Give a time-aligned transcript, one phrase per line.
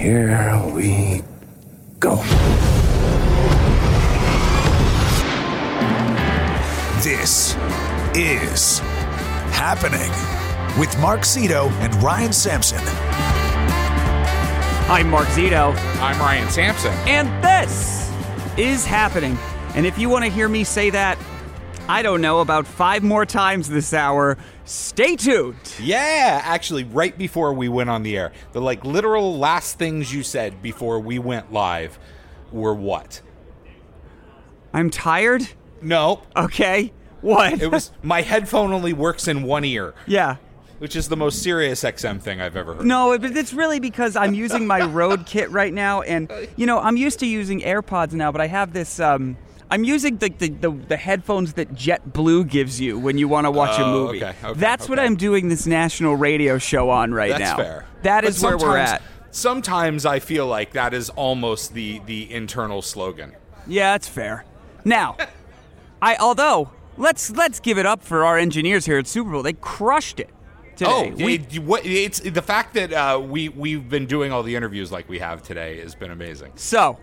[0.00, 1.22] Here we
[1.98, 2.16] go.
[7.02, 7.54] This
[8.14, 8.78] is
[9.52, 10.10] happening
[10.80, 12.80] with Mark Zito and Ryan Sampson.
[14.88, 16.94] I'm Mark Zito, I'm Ryan Sampson.
[17.06, 18.10] and this
[18.56, 19.36] is happening.
[19.74, 21.18] And if you want to hear me say that,
[21.90, 25.56] I don't know, about five more times this hour, stay tuned.
[25.80, 30.22] Yeah, actually, right before we went on the air, the like literal last things you
[30.22, 31.98] said before we went live
[32.52, 33.22] were what?
[34.72, 35.48] I'm tired.
[35.82, 36.92] No, Okay.
[37.22, 37.60] What?
[37.60, 40.36] it was my headphone only works in one ear, yeah.
[40.78, 42.86] which is the most serious XM thing I've ever heard.
[42.86, 46.78] No, but it's really because I'm using my Rode kit right now, and you know
[46.78, 49.00] I'm used to using AirPods now, but I have this.
[49.00, 49.36] Um,
[49.70, 53.50] I'm using the, the, the, the headphones that JetBlue gives you when you want to
[53.50, 54.24] watch a Oh, movie.
[54.24, 54.98] okay, okay, That's what.
[54.98, 57.56] I'm doing this national radio show on right That's now.
[57.56, 57.86] That's fair.
[58.02, 59.02] That But where we're at.
[59.30, 63.32] Sometimes I feel like that is almost the the internal slogan.
[63.66, 64.44] Yeah, that's fair.
[64.84, 65.16] Now,
[66.02, 69.42] I although let's let's give it up for our engineers here at Super Bowl.
[69.44, 70.30] They crushed it
[70.74, 70.90] today.
[71.16, 74.56] Oh, We- it, what, it's the fact that uh, we we've been doing all the
[74.56, 76.50] interviews like we have today has been amazing.
[76.56, 76.98] So,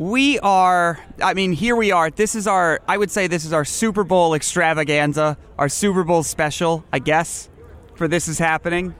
[0.00, 2.08] we are, I mean, here we are.
[2.10, 6.22] This is our, I would say this is our Super Bowl extravaganza, our Super Bowl
[6.22, 7.50] special, I guess,
[7.96, 8.94] for This Is Happening.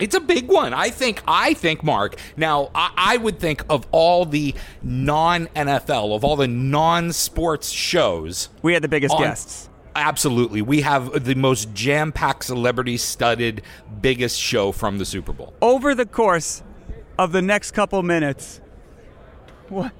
[0.00, 0.74] It's a big one.
[0.74, 1.22] I think.
[1.28, 2.16] I think, Mark.
[2.36, 7.70] Now, I, I would think of all the non NFL, of all the non sports
[7.70, 8.48] shows.
[8.60, 9.70] We had the biggest on- guests.
[9.94, 13.62] Absolutely, we have the most jam-packed, celebrity-studded,
[14.00, 15.54] biggest show from the Super Bowl.
[15.62, 16.64] Over the course
[17.16, 18.60] of the next couple minutes.
[19.68, 19.92] What?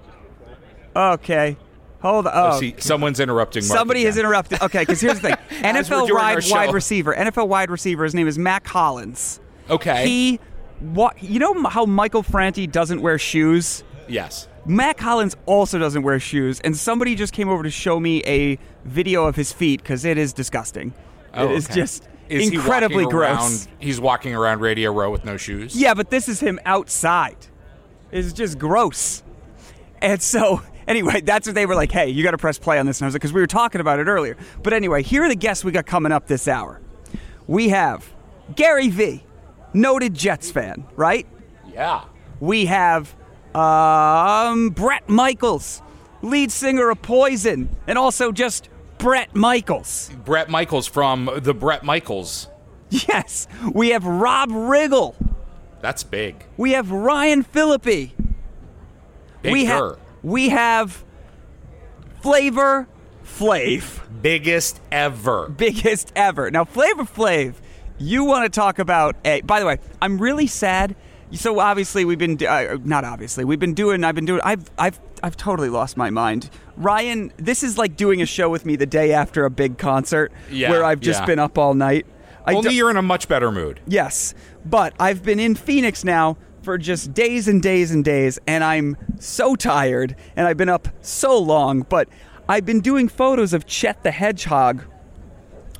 [0.94, 1.56] Okay.
[2.00, 2.52] Hold oh, on.
[2.52, 3.66] Oh, See, someone's interrupting.
[3.66, 4.26] Mark Somebody has again.
[4.26, 4.60] interrupted.
[4.62, 7.14] Okay, because here's the thing NFL wide, wide receiver.
[7.14, 8.04] NFL wide receiver.
[8.04, 9.40] His name is Mack Hollins.
[9.70, 10.06] Okay.
[10.06, 10.40] He,
[10.80, 11.22] what?
[11.22, 13.84] You know how Michael Franti doesn't wear shoes?
[14.06, 14.48] Yes.
[14.66, 18.58] Mack Hollins also doesn't wear shoes, and somebody just came over to show me a
[18.84, 20.92] video of his feet because it is disgusting.
[21.34, 21.74] Oh, it is okay.
[21.74, 23.66] just Is incredibly walking gross.
[23.66, 25.74] around- he's walking around Radio Row with no shoes.
[25.74, 27.36] Yeah, but this is him outside.
[28.10, 29.22] It's just gross.
[30.00, 31.92] And so, anyway, that's what they were like.
[31.92, 33.00] Hey, you got to press play on this.
[33.00, 34.36] And I was like, because we were talking about it earlier.
[34.62, 36.80] But anyway, here are the guests we got coming up this hour.
[37.46, 38.10] We have
[38.54, 39.22] GaryVee,
[39.72, 41.26] noted Jets fan, right?
[41.72, 42.04] Yeah.
[42.40, 43.14] We have
[43.54, 45.82] um, Bret Michaels,
[46.22, 48.68] lead singer of Poison, and also just
[48.98, 50.10] Bret Michaels.
[50.24, 52.48] Bret Michaels from the Bret Michaels.
[52.90, 55.14] Yes, we have Rob Riggle.
[55.80, 56.46] That's big.
[56.56, 57.84] We have Ryan Phillippe.
[59.42, 59.52] Bigger.
[59.52, 61.04] We have we have
[62.20, 62.88] Flavor
[63.24, 65.48] Flav, biggest ever.
[65.50, 66.50] biggest ever.
[66.50, 67.54] Now Flavor Flav,
[67.98, 69.42] you want to talk about a?
[69.42, 70.96] By the way, I'm really sad.
[71.32, 74.04] So obviously we've been uh, not obviously we've been doing.
[74.04, 74.40] I've been doing.
[74.44, 76.50] I've I've I've totally lost my mind.
[76.76, 80.32] Ryan, this is like doing a show with me the day after a big concert
[80.50, 81.26] Yeah, where I've just yeah.
[81.26, 82.06] been up all night.
[82.46, 83.80] I Only you're in a much better mood.
[83.86, 84.34] Yes,
[84.64, 88.96] but I've been in Phoenix now for just days and days and days, and I'm
[89.20, 91.82] so tired, and I've been up so long.
[91.82, 92.08] But
[92.48, 94.82] I've been doing photos of Chet the Hedgehog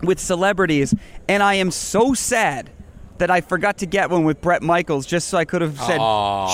[0.02, 0.94] with celebrities,
[1.28, 2.70] and I am so sad
[3.18, 5.98] that I forgot to get one with Bret Michaels, just so I could have said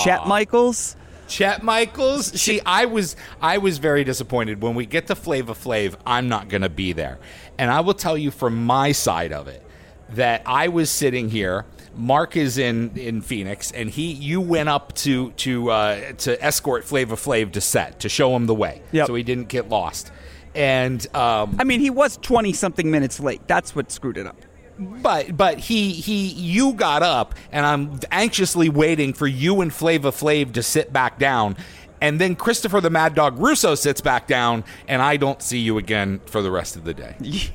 [0.03, 0.95] Chet Michaels.
[1.27, 2.27] Chet Michaels.
[2.39, 5.95] See, I was I was very disappointed when we get to Flavor Flav.
[6.05, 7.19] I'm not going to be there,
[7.57, 9.65] and I will tell you from my side of it
[10.09, 11.65] that I was sitting here.
[11.95, 16.83] Mark is in in Phoenix, and he you went up to to uh, to escort
[16.85, 19.07] Flavor Flav to set to show him the way, Yep.
[19.07, 20.11] so he didn't get lost.
[20.55, 23.41] And um, I mean, he was 20 something minutes late.
[23.47, 24.35] That's what screwed it up.
[24.79, 30.09] But but he he you got up and I'm anxiously waiting for you and Flavor
[30.11, 31.55] Flav to sit back down.
[32.01, 35.77] And then Christopher the Mad Dog Russo sits back down, and I don't see you
[35.77, 37.15] again for the rest of the day.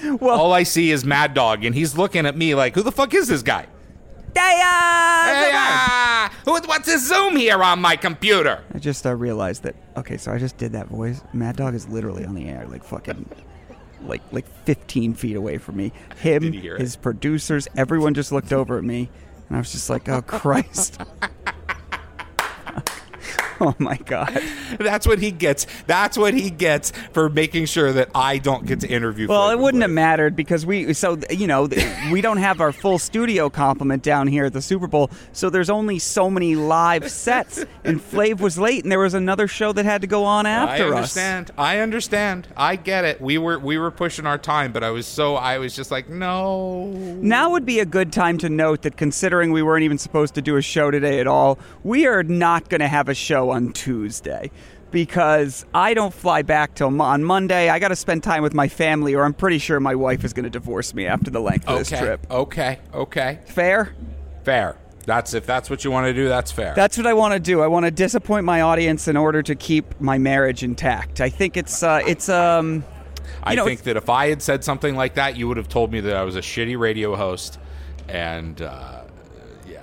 [0.00, 0.16] Yeah.
[0.20, 2.92] Well, All I see is Mad Dog, and he's looking at me like, "Who the
[2.92, 3.66] fuck is this guy?
[4.34, 9.64] Hey, uh, ah, who, what's this Zoom here on my computer?" I just uh, realized
[9.64, 9.74] that.
[9.96, 11.20] Okay, so I just did that voice.
[11.32, 13.28] Mad Dog is literally on the air, like fucking,
[14.02, 15.90] like like 15 feet away from me.
[16.18, 16.80] Him, hear it?
[16.80, 19.10] his producers, everyone just looked over at me,
[19.48, 21.00] and I was just like, "Oh Christ!"
[23.68, 24.40] Oh my god.
[24.78, 25.66] That's what he gets.
[25.86, 29.26] That's what he gets for making sure that I don't get to interview.
[29.26, 29.86] Well, it wouldn't Flav.
[29.86, 31.68] have mattered because we so you know
[32.12, 35.70] we don't have our full studio complement down here at the Super Bowl, so there's
[35.70, 37.64] only so many live sets.
[37.82, 40.84] And Flav was late, and there was another show that had to go on after
[40.94, 41.16] us.
[41.16, 41.50] I understand.
[41.58, 42.48] I understand.
[42.56, 43.20] I get it.
[43.20, 46.08] We were we were pushing our time, but I was so I was just like,
[46.08, 46.92] no.
[46.92, 50.42] Now would be a good time to note that considering we weren't even supposed to
[50.42, 53.72] do a show today at all, we are not going to have a show on
[53.72, 54.50] Tuesday
[54.90, 57.68] because I don't fly back till mo- on Monday.
[57.68, 60.32] I got to spend time with my family, or I'm pretty sure my wife is
[60.32, 62.02] going to divorce me after the length of this Okay.
[62.02, 62.26] trip.
[62.30, 62.78] Okay.
[62.94, 63.38] Okay.
[63.46, 63.94] Fair?
[64.44, 64.76] Fair.
[65.04, 66.28] That's if that's what you want to do.
[66.28, 66.74] That's fair.
[66.74, 67.62] That's what I want to do.
[67.62, 71.22] I want to disappoint my audience in order to keep my marriage intact.
[71.22, 72.84] I think it's uh, it's um.
[73.42, 75.92] I know, think that if I had said something like that, you would have told
[75.92, 77.58] me that I was a shitty radio host,
[78.08, 78.97] and uh,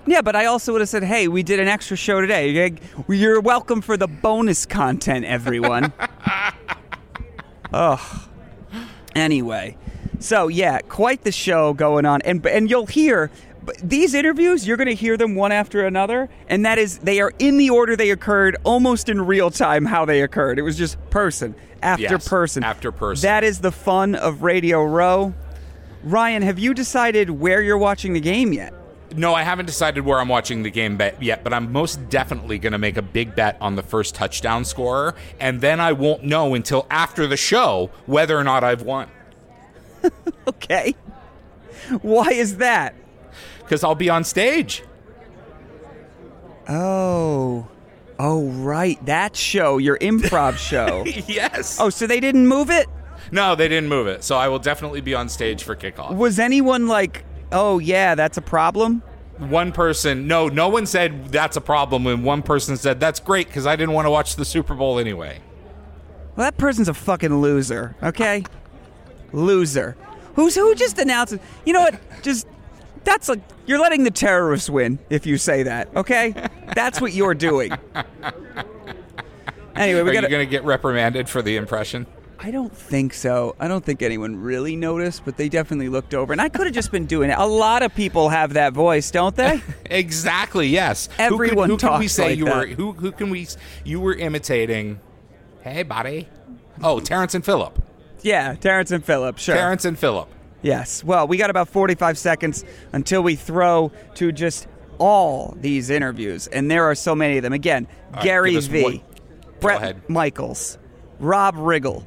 [0.05, 0.21] yeah.
[0.21, 2.49] But I also would have said, "Hey, we did an extra show today.
[2.49, 2.77] You're-
[3.17, 5.91] You're welcome for the bonus content, everyone."
[7.73, 7.99] Ugh.
[9.15, 9.77] Anyway,
[10.19, 13.31] so yeah, quite the show going on, and and you'll hear
[13.81, 14.67] these interviews.
[14.67, 17.69] You're going to hear them one after another, and that is they are in the
[17.69, 20.59] order they occurred, almost in real time how they occurred.
[20.59, 23.25] It was just person after Yes, person after person.
[23.27, 25.33] That is the fun of Radio Row.
[26.03, 28.73] Ryan, have you decided where you're watching the game yet?
[29.15, 32.57] No, I haven't decided where I'm watching the game bet yet, but I'm most definitely
[32.59, 36.23] going to make a big bet on the first touchdown scorer, and then I won't
[36.23, 39.09] know until after the show whether or not I've won.
[40.47, 40.93] Okay.
[42.03, 42.93] Why is that?
[43.59, 44.83] Because I'll be on stage.
[46.69, 47.67] Oh.
[48.19, 49.03] Oh, right.
[49.05, 51.03] That show, your improv show.
[51.27, 51.79] yes.
[51.79, 52.87] oh, so they didn't move it?
[53.31, 56.15] No, they didn't move it, so I will definitely be on stage for kickoff.
[56.15, 59.01] Was anyone like, oh, yeah, that's a problem?
[59.37, 63.47] One person, no, no one said that's a problem, and one person said that's great
[63.47, 65.41] because I didn't want to watch the Super Bowl anyway.
[66.35, 68.43] Well, that person's a fucking loser, okay?
[69.33, 69.97] Loser.
[70.35, 71.99] Who's who just announced You know what?
[72.21, 72.47] Just
[73.03, 76.33] that's like you're letting the terrorists win if you say that, okay?
[76.73, 77.71] That's what you're doing.
[79.75, 82.07] Anyway, we Are got you going to get reprimanded for the impression?
[82.39, 83.55] I don't think so.
[83.59, 86.33] I don't think anyone really noticed, but they definitely looked over.
[86.33, 87.37] And I could have just been doing it.
[87.37, 89.61] A lot of people have that voice, don't they?
[89.89, 90.67] Exactly.
[90.67, 91.07] Yes.
[91.17, 92.55] Everyone who could, who can we say like you that.
[92.55, 92.65] were?
[92.67, 93.47] Who who can we?
[93.83, 94.99] You were imitating.
[95.61, 96.27] Hey, buddy.
[96.83, 97.81] Oh, Terrence and Phillip.
[98.21, 99.55] yeah, Terrence and Phillip, sure.
[99.55, 100.27] Terrence and Phillip.
[100.61, 101.03] Yes.
[101.03, 104.67] Well, we got about 45 seconds until we throw to just
[104.97, 107.53] all these interviews, and there are so many of them.
[107.53, 109.03] Again, right, Gary us V.
[109.61, 110.09] Bret.
[110.09, 110.77] Michaels,
[111.19, 112.03] Rob Riggle,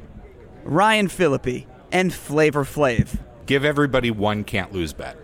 [0.69, 3.19] Ryan Phillippe, and Flavor Flav.
[3.47, 5.17] Give everybody one can't lose bet.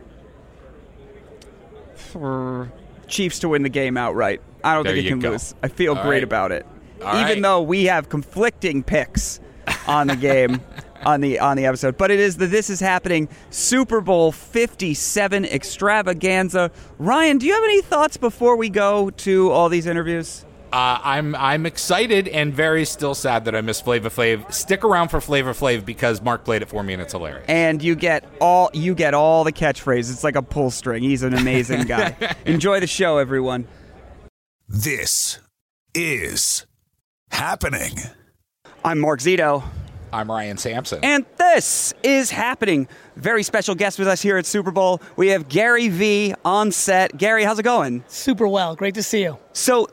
[1.94, 2.72] for
[3.06, 4.40] Chiefs to win the game outright.
[4.62, 5.30] I don't There think it can go.
[5.32, 5.54] lose.
[5.62, 6.22] I feel All great right.
[6.24, 6.64] about it.
[7.02, 7.42] All Even right.
[7.42, 9.40] though we have conflicting picks
[9.86, 10.62] on the game
[11.04, 11.98] on the on the episode.
[11.98, 16.70] But it is the This Is Happening Super Bowl 57 extravaganza.
[16.98, 20.43] Ryan, do you have any thoughts before we go to all these interviews?
[20.74, 24.52] Uh, I'm I'm excited and very still sad that I missed Flavor Flav.
[24.52, 27.44] Stick around for Flavor Flav because Mark played it for me and it's hilarious.
[27.46, 30.10] And you get all you get all the catchphrases.
[30.10, 31.04] It's like a pull string.
[31.04, 32.16] He's an amazing guy.
[32.44, 33.68] Enjoy the show, everyone.
[34.68, 35.38] This
[35.94, 36.66] is
[37.30, 37.92] happening.
[38.84, 39.62] I'm Mark Zito.
[40.12, 40.98] I'm Ryan Sampson.
[41.04, 42.88] And this is happening.
[43.14, 45.00] Very special guest with us here at Super Bowl.
[45.14, 47.16] We have GaryVee on set.
[47.16, 48.02] Gary, how's it going?
[48.08, 48.74] Super well.
[48.74, 49.38] Great to see you.
[49.52, 49.88] So,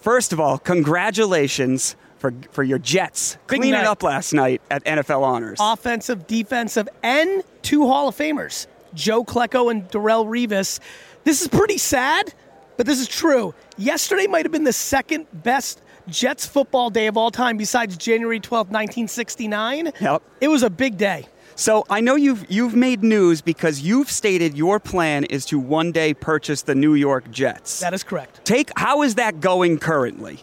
[0.00, 3.86] first of all, congratulations for for your Jets Big cleaning night.
[3.86, 5.58] up last night at NFL Honors.
[5.60, 10.80] Offensive, defensive, and two Hall of Famers, Joe Klecko and Darrelle Revis.
[11.24, 12.32] This is pretty sad,
[12.76, 13.54] but this is true.
[13.76, 18.40] Yesterday might have been the second best Jets football day of all time besides January
[18.40, 19.92] 12th, 1969.
[20.00, 20.22] Yep.
[20.40, 21.26] It was a big day.
[21.58, 25.90] So I know you've you've made news because you've stated your plan is to one
[25.90, 27.80] day purchase the New York Jets.
[27.80, 28.44] That is correct.
[28.44, 30.38] Take how is that going currently?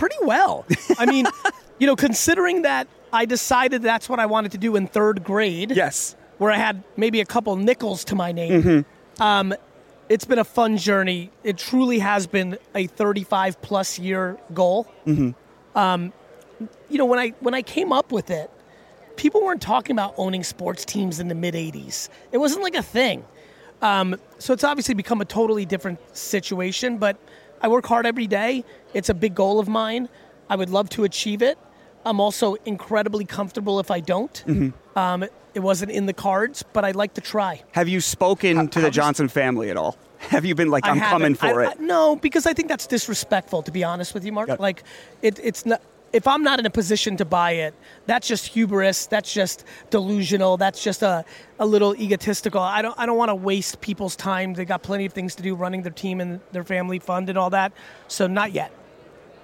[0.00, 0.64] pretty well.
[0.98, 1.26] I mean,
[1.78, 5.72] you know, considering that I decided that's what I wanted to do in third grade.
[5.72, 6.16] Yes.
[6.38, 8.86] Where I had maybe a couple nickels to my name.
[9.18, 9.54] Um,
[10.08, 11.30] it's been a fun journey.
[11.44, 14.86] It truly has been a 35 plus year goal.
[15.74, 16.12] Um,
[16.88, 18.50] you know, when I when I came up with it,
[19.20, 22.08] people weren't talking about owning sports teams in the mid 80s.
[22.32, 23.22] It wasn't like a thing.
[23.82, 27.18] Um, so it's obviously become a totally different situation, but
[27.60, 28.64] I work hard every day.
[28.94, 30.08] It's a big goal of mine.
[30.48, 31.58] I would love to achieve it.
[32.04, 34.72] I'm also incredibly comfortable if I don't.
[34.96, 37.62] Um, it wasn't in the cards, but I'd like to try.
[37.72, 39.98] Have you spoken to the Johnson family at all?
[40.18, 41.76] Have you been like, I'm coming for I- it?
[41.78, 43.62] I- no, because I think that's disrespectful.
[43.62, 44.58] To be honest with you, Mark.
[44.58, 44.82] Like,
[45.22, 45.82] it, it's not.
[46.12, 47.74] If I'm not in a position to buy it,
[48.06, 49.06] that's just hubris.
[49.06, 50.56] That's just delusional.
[50.56, 51.24] That's just a,
[51.58, 52.60] a little egotistical.
[52.60, 54.54] I don't I don't want to waste people's time.
[54.54, 57.38] They got plenty of things to do, running their team and their family fund and
[57.38, 57.72] all that.
[58.08, 58.72] So not yet.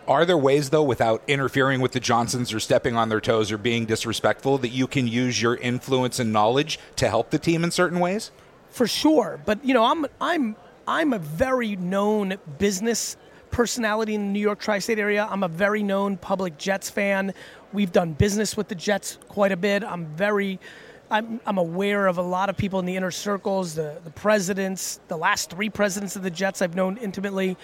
[0.08, 3.58] Are there ways, though, without interfering with the Johnsons or stepping on their toes or
[3.58, 7.72] being disrespectful, that you can use your influence and knowledge to help the team in
[7.72, 8.30] certain ways?
[8.76, 9.40] for sure.
[9.44, 10.56] But you know, I'm I'm
[10.86, 13.16] I'm a very known business
[13.56, 15.26] personality in the New York tri-state area.
[15.30, 17.32] I'm a very known public Jets fan.
[17.72, 19.82] We've done business with the Jets quite a bit.
[19.82, 20.60] I'm very
[21.10, 25.00] I'm, I'm aware of a lot of people in the inner circles, the, the presidents,
[25.08, 27.56] the last three presidents of the Jets I've known intimately.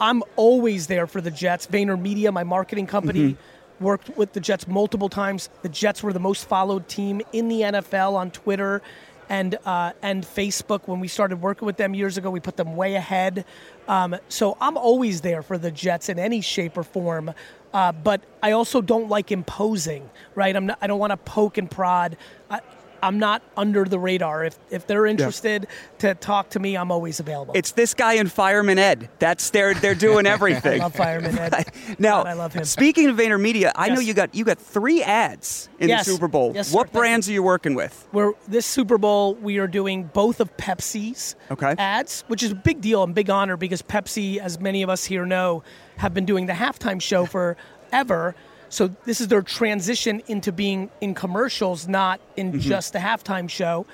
[0.00, 1.66] I'm always there for the Jets.
[1.66, 3.84] VaynerMedia, my marketing company, mm-hmm.
[3.84, 5.50] worked with the Jets multiple times.
[5.60, 8.80] The Jets were the most followed team in the NFL on Twitter
[9.28, 10.82] and uh, and Facebook.
[10.86, 13.44] When we started working with them years ago, we put them way ahead.
[13.86, 17.32] Um, so I'm always there for the Jets in any shape or form.
[17.72, 20.54] Uh, but I also don't like imposing, right?
[20.54, 22.16] Not, I don't want to poke and prod.
[22.50, 22.60] I,
[23.02, 24.44] I'm not under the radar.
[24.44, 25.66] If if they're interested
[25.98, 27.54] to talk to me, I'm always available.
[27.56, 29.08] It's this guy and Fireman Ed.
[29.18, 30.80] That's they're they're doing everything.
[30.80, 31.66] I love Fireman Ed.
[31.98, 32.64] now, God, I love him.
[32.64, 36.06] speaking of VaynerMedia, I know you got you got three ads in Yes.
[36.06, 36.52] the Super Bowl.
[36.54, 38.08] Yes, what brands are you working with?
[38.12, 39.34] We're this Super Bowl.
[39.34, 41.74] We are doing both of Pepsi's Okay.
[41.78, 45.04] ads, which is a big deal and big honor because Pepsi, as many of us
[45.04, 45.62] here know,
[45.96, 48.34] have been doing the halftime show forever.
[48.68, 52.60] So this is their transition into being in commercials, not in Mm-hmm.
[52.60, 53.86] just the halftime show.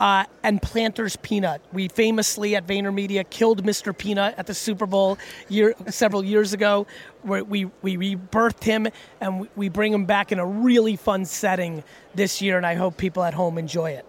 [0.00, 1.60] Uh, and Planters Peanut.
[1.72, 3.96] We famously at VaynerMedia killed Mr.
[3.96, 5.18] Peanut at the Super Bowl
[5.48, 6.86] year, several years ago.
[7.22, 8.86] Where we, we rebirthed him
[9.20, 11.82] and we- we bring him back in a really fun setting
[12.14, 14.06] this year, and I hope people at home enjoy it.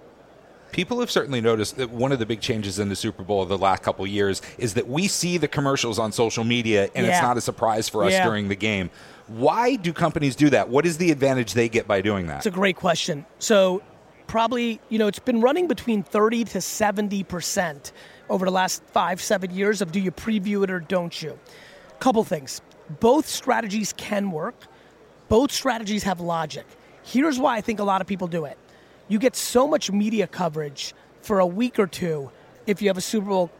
[0.71, 3.49] People have certainly noticed that one of the big changes in the Super Bowl of
[3.49, 7.05] the last couple of years is that we see the commercials on social media and
[7.05, 8.23] it's not a surprise for us Yeah.
[8.25, 8.89] during the game.
[9.27, 10.69] Why do companies do that?
[10.69, 12.37] What is the advantage they get by doing that?
[12.37, 13.25] It's a great question.
[13.39, 13.81] So,
[14.27, 17.91] probably, you know, it's been running between 30 to 70%
[18.29, 21.37] over the last five, seven years of do you preview it or don't you?
[21.99, 22.61] Couple things.
[22.99, 24.55] Both strategies can work,
[25.29, 26.65] both strategies have logic.
[27.03, 28.57] Here's why I think a lot of people do it
[29.09, 32.31] you get so much media coverage for a week or two
[32.65, 33.51] if you have a Super Bowl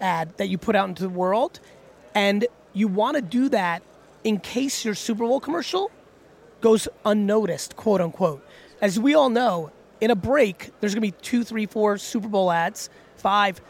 [0.00, 1.60] ad that you put out into the world,
[2.14, 3.82] and you want to do that
[4.24, 5.90] in case your Super Bowl commercial
[6.60, 8.44] goes unnoticed, quote unquote.
[8.80, 12.28] As we all know, in a break, there's going to be two, three, four Super
[12.28, 13.60] Bowl ads, five.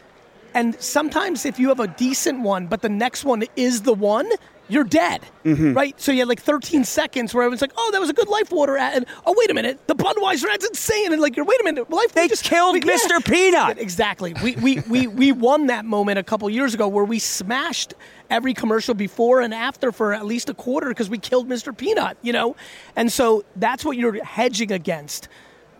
[0.53, 4.29] And sometimes if you have a decent one, but the next one is the one,
[4.69, 5.73] you're dead, mm-hmm.
[5.73, 5.99] right?
[5.99, 8.51] So you had like 13 seconds where everyone's like, "Oh, that was a good Life
[8.51, 11.59] Water ad," and "Oh, wait a minute, the Budweiser ad's insane," and like, "You're wait
[11.61, 13.23] a minute, Life They just killed we- yeah." Mr.
[13.25, 13.77] Peanut.
[13.77, 14.33] Exactly.
[14.43, 17.93] We, we, we, we won that moment a couple years ago where we smashed
[18.29, 21.75] every commercial before and after for at least a quarter because we killed Mr.
[21.75, 22.55] Peanut, you know?
[22.95, 25.27] And so that's what you're hedging against.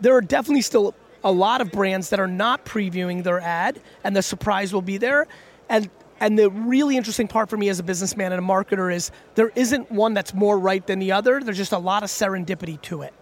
[0.00, 4.14] There are definitely still a lot of brands that are not previewing their ad, and
[4.14, 5.26] the surprise will be there.
[5.68, 9.10] And and the really interesting part for me as a businessman and a marketer is
[9.34, 11.40] there isn't one that's more right than the other.
[11.40, 13.14] There's just a lot of serendipity to it.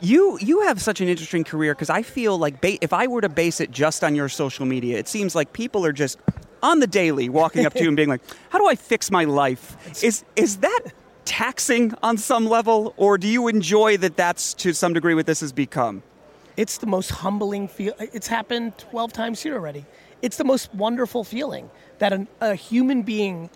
[0.00, 3.20] You you have such an interesting career because I feel like ba- if I were
[3.20, 6.18] to base it just on your social media, it seems like people are just
[6.62, 9.24] on the daily walking up to you and being like, "How do I fix my
[9.24, 10.80] life?" Is is that
[11.26, 14.16] taxing on some level, or do you enjoy that?
[14.16, 16.02] That's to some degree what this has become.
[16.60, 17.94] It's the most humbling feel.
[17.98, 19.86] It's happened 12 times here already.
[20.20, 23.48] It's the most wonderful feeling that an, a human being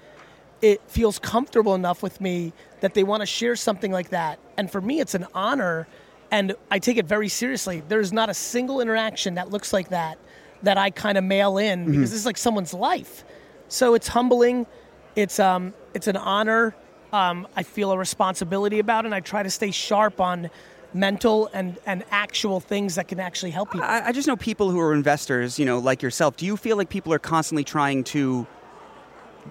[0.62, 4.38] it feels comfortable enough with me that they want to share something like that.
[4.56, 5.86] And for me, it's an honor,
[6.30, 7.82] and I take it very seriously.
[7.86, 10.16] There's not a single interaction that looks like that
[10.62, 13.22] that I kind of mail in because this is like someone's life.
[13.68, 14.66] So it's humbling.
[15.14, 16.74] It's um, it's an honor.
[17.12, 20.48] Um, I feel a responsibility about it, and I try to stay sharp on
[20.94, 23.86] mental and, and actual things that can actually help people.
[23.86, 26.36] I, I just know people who are investors, you know, like yourself.
[26.36, 28.46] Do you feel like people are constantly trying to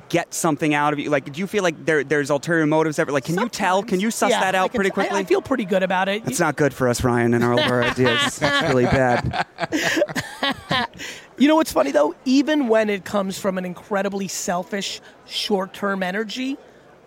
[0.09, 1.09] get something out of you?
[1.09, 3.11] Like, do you feel like there, there's ulterior motives ever?
[3.11, 3.83] Like, can you tell?
[3.83, 5.19] Can you suss Yeah, that out pretty quickly?
[5.19, 6.23] I, feel pretty good about it.
[6.25, 8.39] It's not good for us, Ryan, and all of our ideas.
[8.39, 9.45] That's really bad.
[11.35, 12.13] You know what's funny though?
[12.25, 16.57] Even when it comes from an incredibly selfish, short-term energy,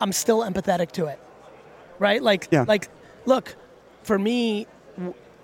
[0.00, 1.20] I'm still empathetic to it.
[2.00, 2.20] Right?
[2.20, 2.64] Like, Yeah.
[2.66, 2.88] like,
[3.24, 3.54] look,
[4.06, 4.66] for me,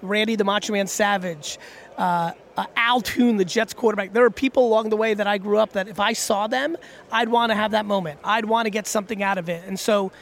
[0.00, 1.58] Randy the Macho Man Savage,
[1.98, 4.12] uh, uh, Al Toon, the Jets quarterback.
[4.12, 6.76] There are people along the way that I grew up that if I saw them,
[7.10, 8.20] I'd want to have that moment.
[8.24, 9.64] I'd want to get something out of it.
[9.66, 10.12] And so,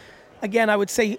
[0.42, 1.18] again, I would say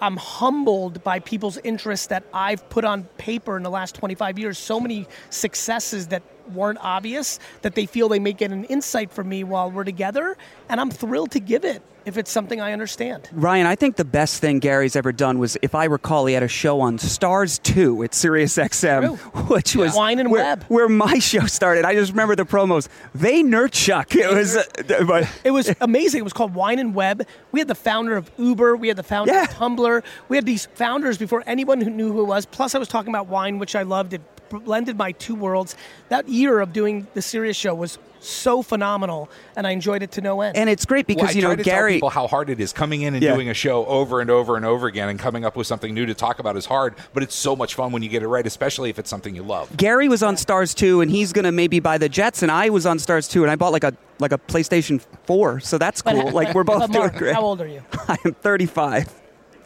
[0.00, 4.58] I'm humbled by people's interest that I've put on paper in the last 25 years.
[4.58, 6.22] So many successes that
[6.52, 10.36] weren't obvious that they feel they may get an insight from me while we're together,
[10.68, 13.28] and I'm thrilled to give it if it's something I understand.
[13.32, 16.42] Ryan, I think the best thing Gary's ever done was, if I recall, he had
[16.42, 19.16] a show on Stars Too at Sirius XM, True.
[19.54, 20.64] which was Wine and where, Web.
[20.64, 21.84] where my show started.
[21.84, 22.88] I just remember the promos.
[23.14, 24.16] They nurtuck.
[24.16, 26.20] It was, uh, but It was amazing.
[26.20, 27.26] It was called Wine and Web.
[27.52, 28.76] We had the founder of Uber.
[28.76, 29.44] We had the founder Yeah.
[29.44, 30.02] of Tumblr.
[30.28, 32.46] We had these founders before anyone who knew who it was.
[32.46, 34.18] Plus, I was talking about wine, which I loved.
[34.50, 35.76] Blended my two worlds.
[36.08, 40.20] That year of doing the Sirius show was so phenomenal, and I enjoyed it to
[40.20, 40.56] no end.
[40.56, 41.92] and it's great Well, because I you know try to tell Gary.
[41.94, 43.32] people how hard it is coming in and Yeah.
[43.34, 46.04] doing a show over and over and over again and coming up with something new
[46.04, 48.44] to talk about is hard, but it's so much fun when you get it right,
[48.44, 49.76] especially if it's something you love.
[49.76, 52.70] Gary was on Stars Too and he's going to maybe buy the Jets and I
[52.70, 55.60] was on Stars Too and I bought like a like a PlayStation 4.
[55.60, 56.32] So that's But- cool.
[56.32, 57.34] like we're both but doing great.
[57.36, 57.82] How old are you?
[58.08, 59.14] I am 35.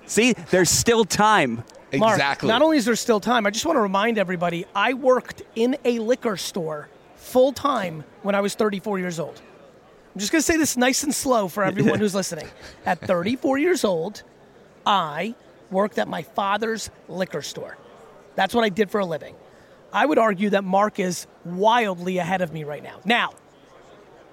[0.04, 1.64] See, there's still time.
[1.98, 2.48] Mark, exactly.
[2.48, 5.76] Not only is there still time, I just want to remind everybody I worked in
[5.84, 9.40] a liquor store full time when I was 34 years old.
[10.14, 12.48] I'm just going to say this nice and slow for everyone who's listening.
[12.84, 14.22] At 34 years old,
[14.84, 15.34] I
[15.70, 17.78] worked at my father's liquor store.
[18.34, 19.34] That's what I did for a living.
[19.92, 23.00] I would argue that Mark is wildly ahead of me right now.
[23.04, 23.34] Now,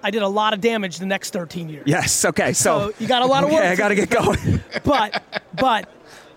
[0.02, 1.84] I did a lot of damage the next 13 years.
[1.86, 2.24] Yes.
[2.24, 2.52] Okay.
[2.52, 4.62] So, So you got a lot of work Okay, I got to get going.
[4.84, 5.88] but but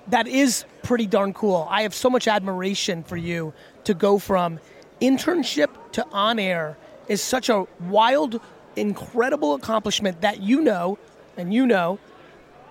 [0.08, 1.68] that is pretty darn cool.
[1.70, 3.54] I have so much admiration for you
[3.86, 4.60] to go from
[5.02, 8.40] internship to on air is such a wild,
[8.76, 10.98] incredible accomplishment that you know,
[11.38, 12.00] and you know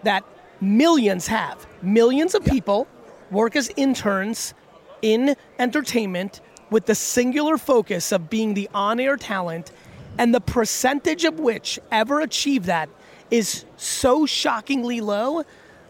[0.03, 0.25] that
[0.61, 1.67] millions have.
[1.83, 2.87] Millions of people
[3.31, 4.55] work as interns
[5.01, 9.73] in entertainment with the singular focus of being the on air talent,
[10.19, 12.89] and the percentage of which ever achieve that
[13.31, 15.43] is so shockingly low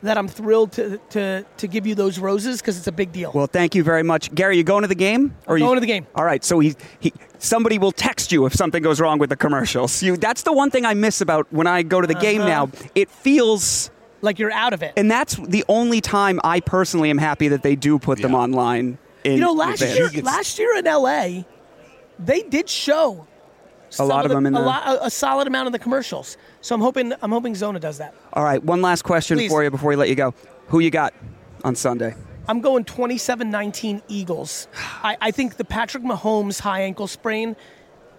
[0.03, 3.31] that I'm thrilled to, to, to give you those roses because it's a big deal.
[3.35, 4.57] Well, thank you very much, Gary.
[4.57, 5.35] You going to the game?
[5.47, 6.07] Or you, going to the game.
[6.15, 6.43] All right.
[6.45, 10.03] So he, he somebody will text you if something goes wrong with the commercials.
[10.03, 12.49] You that's the one thing I miss about when I go to the game Uh-huh.
[12.67, 12.71] now.
[12.95, 13.91] It feels
[14.21, 14.93] like you're out of it.
[14.97, 18.99] and that's the only time I personally am happy that they do put them online.
[19.25, 20.15] In you know, last advance.
[20.15, 21.43] year, last year in LA,
[22.19, 23.27] they did show
[23.97, 25.79] some lot of the- them in a, the- lot, a, a solid amount of the
[25.79, 26.37] commercials.
[26.61, 28.15] So I'm hoping I'm hoping Zona does that.
[28.33, 28.63] All right.
[28.63, 29.51] One last question Please.
[29.51, 30.35] for you before we let you go.
[30.69, 31.13] Who you got
[31.65, 32.15] on Sunday?
[32.49, 34.67] I'm going 27-19 Eagles.
[35.03, 37.55] I, I think the Patrick Mahomes high ankle sprain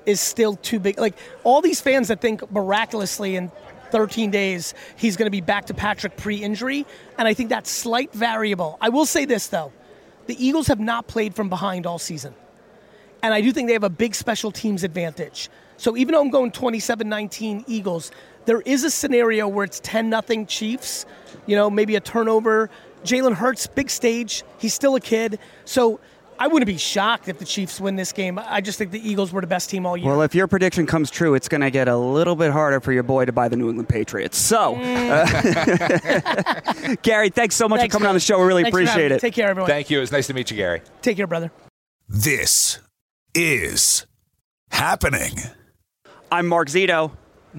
[0.06, 0.98] is still too big.
[0.98, 3.52] Like all these fans that think miraculously in
[3.92, 6.86] 13 days he's going to be back to Patrick pre-injury,
[7.18, 8.78] and I think that's slight variable.
[8.82, 9.72] I will say this though,
[10.28, 12.34] the Eagles have not played from behind all season,
[13.22, 15.50] and I do think they have a big special teams advantage.
[15.78, 18.12] So even though I'm going 27-19 Eagles,
[18.46, 21.06] there is a scenario where it's 10 nothing Chiefs.
[21.46, 22.70] You know, maybe a turnover.
[23.04, 24.44] Jalen Hurts, big stage.
[24.58, 25.40] He's still a kid.
[25.66, 26.00] So
[26.40, 28.40] I wouldn't be shocked if the Chiefs win this game.
[28.40, 30.08] I just think the Eagles were the best team all year.
[30.08, 32.92] Well, if your prediction comes true, it's going to get a little bit harder for
[32.92, 34.38] your boy to buy the New England Patriots.
[34.38, 35.26] So, uh,
[37.02, 38.40] Gary, thanks so much Thanks, for coming on the show.
[38.40, 39.22] We really Thanks appreciate it.
[39.22, 39.70] Take care, everyone.
[39.70, 40.00] Thank you.
[40.00, 40.82] It was nice to meet you, Gary.
[41.02, 41.52] Take care, brother.
[42.08, 42.80] This
[43.34, 44.06] is
[44.70, 45.38] happening.
[46.34, 47.12] I'm Mark Zito,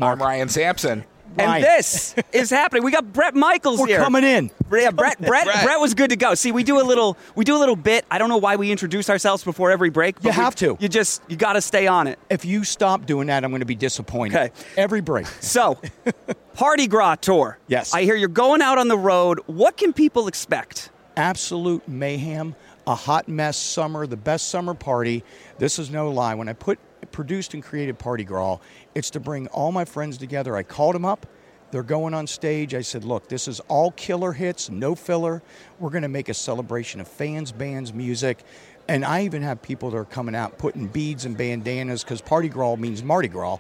[0.03, 1.05] I'm Ryan Sampson.
[1.39, 2.83] and this is happening.
[2.83, 3.99] We got Bret Michaels We're here.
[4.01, 4.51] coming in.
[4.73, 5.63] Yeah, Bret, Bret, Bret.
[5.65, 6.35] Bret was good to go.
[6.35, 8.05] See, we do a little, we do a little bit.
[8.11, 10.17] I don't know why we introduce ourselves before every break.
[10.17, 10.77] but You we- have to.
[10.81, 12.19] You just, you got to stay on it.
[12.29, 14.37] If you stop doing that, I'm going to be disappointed.
[14.37, 14.51] Okay.
[14.77, 15.27] Every break.
[15.41, 15.79] So,
[16.55, 17.59] Party Gras tour.
[17.69, 17.95] Yes.
[17.95, 19.39] I hear you're going out on the road.
[19.47, 20.91] What can people expect?
[21.17, 22.57] Absolute mayhem.
[22.89, 25.23] A hot mess summer, the best summer party.
[25.59, 26.35] This is no lie.
[26.35, 26.81] When I put
[27.13, 28.59] produced and created Party Gras,
[28.95, 30.57] it's to bring all my friends together.
[30.57, 31.27] I called them up.
[31.71, 32.73] They're going on stage.
[32.73, 35.43] I said, look, this is all killer hits, no filler.
[35.81, 38.45] We're going to make a celebration of fans, bands, music.
[38.87, 42.49] And I even have people that are coming out putting beads and bandanas because Party
[42.49, 43.59] Gras means Mardi Gras.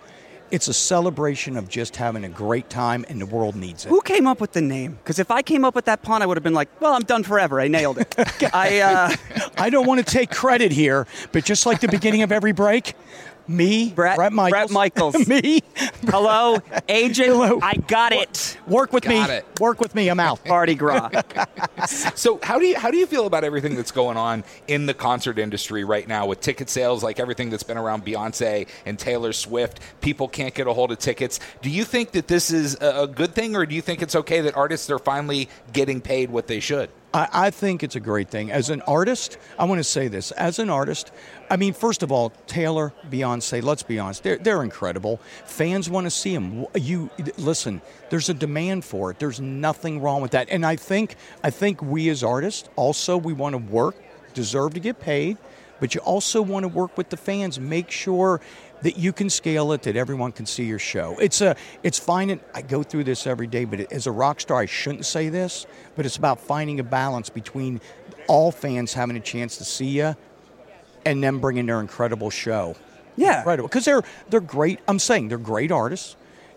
[0.50, 3.88] It's a celebration of just having a great time, and the world needs it.
[3.88, 4.92] Who came up with the name?
[4.92, 7.02] Because if I came up with that pun, I would have been like, "Well, I'm
[7.02, 7.60] done forever.
[7.60, 8.14] I nailed it."
[8.54, 9.16] I uh,
[9.56, 12.94] I don't want to take credit here, but just like the beginning of every break,
[13.48, 15.28] me, Bret- Bret Michaels, Bret Michaels.
[15.28, 15.60] me,
[16.06, 17.28] hello, agent.
[17.28, 17.58] Hello.
[17.62, 18.58] I got it.
[18.66, 19.46] work with Got me, it.
[19.60, 20.08] work with me.
[20.08, 20.44] I'm out.
[20.44, 21.10] Party Gras.
[22.14, 24.94] So how do you how do you feel about everything that's going on in the
[24.94, 29.34] concert industry right now with ticket sales, like everything that's been around Beyonce and Taylor
[29.34, 29.80] Swift?
[30.00, 31.40] People can't get a hold of tickets.
[31.60, 34.14] Do you think that this is a a good thing, or do you think it's
[34.14, 36.88] okay that artists are finally getting paid what they should?
[37.14, 38.50] I, I think it's a great thing.
[38.50, 40.32] As an artist, I want to say this.
[40.32, 41.12] As an artist,
[41.48, 45.20] I mean, first of all, Taylor, Beyonce, let's be honest, they're, they're incredible.
[45.44, 46.66] Fans want to see them.
[46.74, 47.80] You listen.
[48.10, 49.20] There's a demand for it.
[49.20, 50.48] There's nothing wrong with that.
[50.50, 53.94] And I think, I think we as artists also we want to work,
[54.34, 55.38] deserve to get paid.
[55.80, 57.60] but you also want to work with the fans.
[57.60, 58.40] Make sure
[58.84, 61.16] that you can scale it, that everyone can see your show.
[61.18, 62.28] It's a, it's fine.
[62.28, 65.30] And I go through this every day, but as a rock star, I shouldn't say
[65.30, 65.66] this,
[65.96, 67.80] but it's about finding a balance between
[68.28, 70.14] all fans having a chance to see you
[71.06, 72.76] and them bringing their incredible show.
[73.16, 73.38] Yeah.
[73.38, 73.68] Incredible.
[73.68, 74.80] Because they're, they're great.
[74.86, 76.16] I'm saying they're great artists.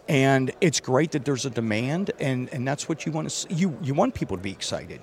[0.09, 3.53] And it's great that there's a demand, and, and that's what you want to see.
[3.53, 5.01] You, you want people to be excited.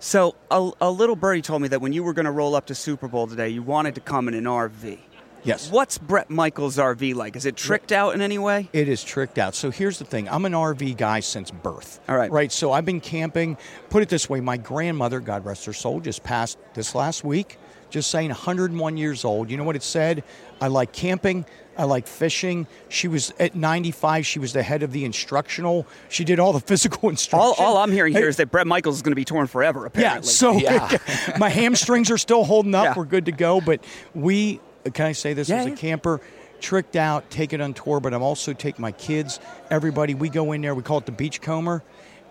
[0.00, 2.66] So a, a little birdie told me that when you were going to roll up
[2.66, 4.98] to Super Bowl today, you wanted to come in an RV.
[5.46, 5.70] Yes.
[5.70, 7.36] What's Bret Michaels' RV like?
[7.36, 8.68] Is it tricked out in any way?
[8.72, 9.54] It is tricked out.
[9.54, 12.00] So here's the thing I'm an RV guy since birth.
[12.08, 12.30] All right.
[12.30, 12.50] Right.
[12.52, 13.56] So I've been camping.
[13.88, 17.58] Put it this way my grandmother, God rest her soul, just passed this last week,
[17.90, 19.50] just saying 101 years old.
[19.50, 20.24] You know what it said?
[20.60, 21.46] I like camping.
[21.78, 22.66] I like fishing.
[22.88, 24.26] She was at 95.
[24.26, 25.86] She was the head of the instructional.
[26.08, 27.62] She did all the physical instruction.
[27.64, 30.26] all I'm hearing here is that Bret Michaels is going to be torn forever, Apparently,
[30.62, 32.84] yeah, so my hamstrings are still holding up.
[32.84, 32.94] Yeah.
[32.96, 33.60] We're good to go.
[33.60, 35.76] But we, can I say this Yeah, as a yeah.
[35.76, 36.20] camper?
[36.60, 40.14] Tricked out, take it on tour, but I'm also taking my kids, everybody.
[40.14, 41.82] We go in there, we call it the beachcomber,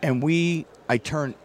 [0.02, 1.36] and we, I turn,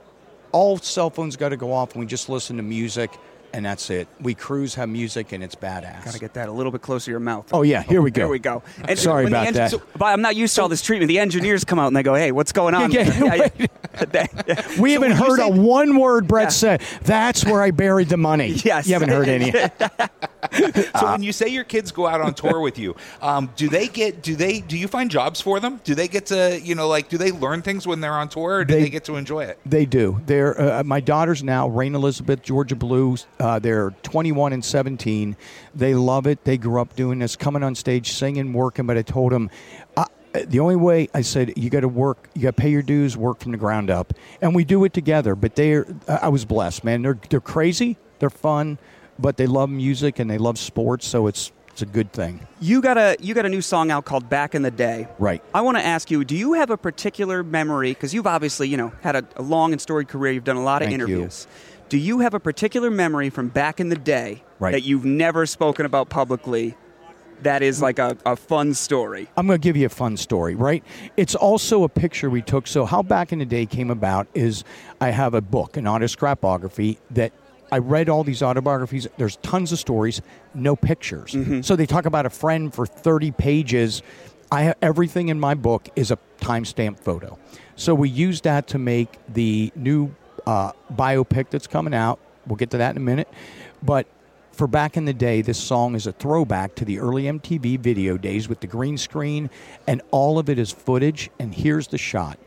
[0.50, 3.10] all cell phones got to go off, and we just listen to music,
[3.52, 4.08] and that's it.
[4.20, 6.06] We cruise, have music, and it's badass.
[6.06, 7.50] Got to get that a little bit closer to your mouth.
[7.52, 8.22] Oh, yeah, here we go.
[8.22, 8.62] Here we go.
[8.88, 9.72] And Sorry about that.
[9.72, 11.08] so- but I'm not used to all this treatment.
[11.08, 13.48] The engineers come out and they go, "Hey, what's going on?" Yeah, yeah,
[14.14, 14.62] yeah.
[14.80, 16.48] we haven't heard a one word Bret Yeah.
[16.48, 16.80] said.
[17.02, 18.52] That's where I buried the money.
[18.64, 18.86] Yes.
[18.86, 19.52] You haven't heard any.
[21.00, 23.88] So when you say your kids go out on tour with you, um, do they
[23.88, 24.22] get?
[24.22, 24.60] Do they?
[24.60, 25.80] Do you find jobs for them?
[25.84, 26.60] Do they get to?
[26.62, 28.90] You know, like, do they learn things when they're on tour, or do They- they,
[28.90, 29.58] get to enjoy it?
[29.64, 30.20] They do.
[30.26, 33.26] They're uh, my daughters now, Rain Elizabeth, Georgia Blues.
[33.38, 35.36] Uh, they're 21 and 17.
[35.74, 36.44] They love it.
[36.44, 38.86] They grew up doing this, coming on stage, singing, working.
[38.86, 39.50] But I told them,
[39.96, 40.04] uh,
[40.46, 43.16] the only way I said you got to work, you got to pay your dues,
[43.16, 45.34] work from the ground up, and we do it together.
[45.34, 47.02] But they're, I was blessed, man.
[47.02, 47.96] They're they're crazy.
[48.18, 48.78] They're fun,
[49.20, 52.46] but they love music and they love sports, so it's it's a good thing.
[52.60, 55.42] You got a you got a new song out called "Back in the Day." Right.
[55.54, 57.92] I want to ask you: Do you have a particular memory?
[57.92, 60.32] Because you've obviously you know had a, a long and storied career.
[60.32, 61.04] You've done a lot of Thank you.
[61.06, 61.46] interviews.
[61.88, 64.72] Do you have a particular memory from back in the day Right.
[64.72, 66.76] that you've never spoken about publicly?
[67.42, 69.26] That is like a, a fun story.
[69.36, 70.84] I'm going to give you a fun story, right?
[71.16, 72.66] It's also a picture we took.
[72.66, 74.62] So, how back in the day came about is
[75.00, 77.32] I have a book, an autoscrapography that
[77.72, 79.06] I read all these autobiographies.
[79.16, 80.20] There's tons of stories,
[80.54, 81.32] no pictures.
[81.62, 84.02] So they talk about a friend for 30 pages.
[84.50, 87.38] I have everything in my book is a timestamp photo.
[87.76, 90.14] So we use that to make the new
[90.46, 92.18] uh, biopic that's coming out.
[92.46, 93.28] We'll get to that in a minute,
[93.82, 94.06] but
[94.52, 98.18] for back in the day, this song is a throwback to the early MTV video
[98.18, 99.48] days with the green screen,
[99.86, 101.30] and all of it is footage.
[101.38, 102.38] And here's the shot.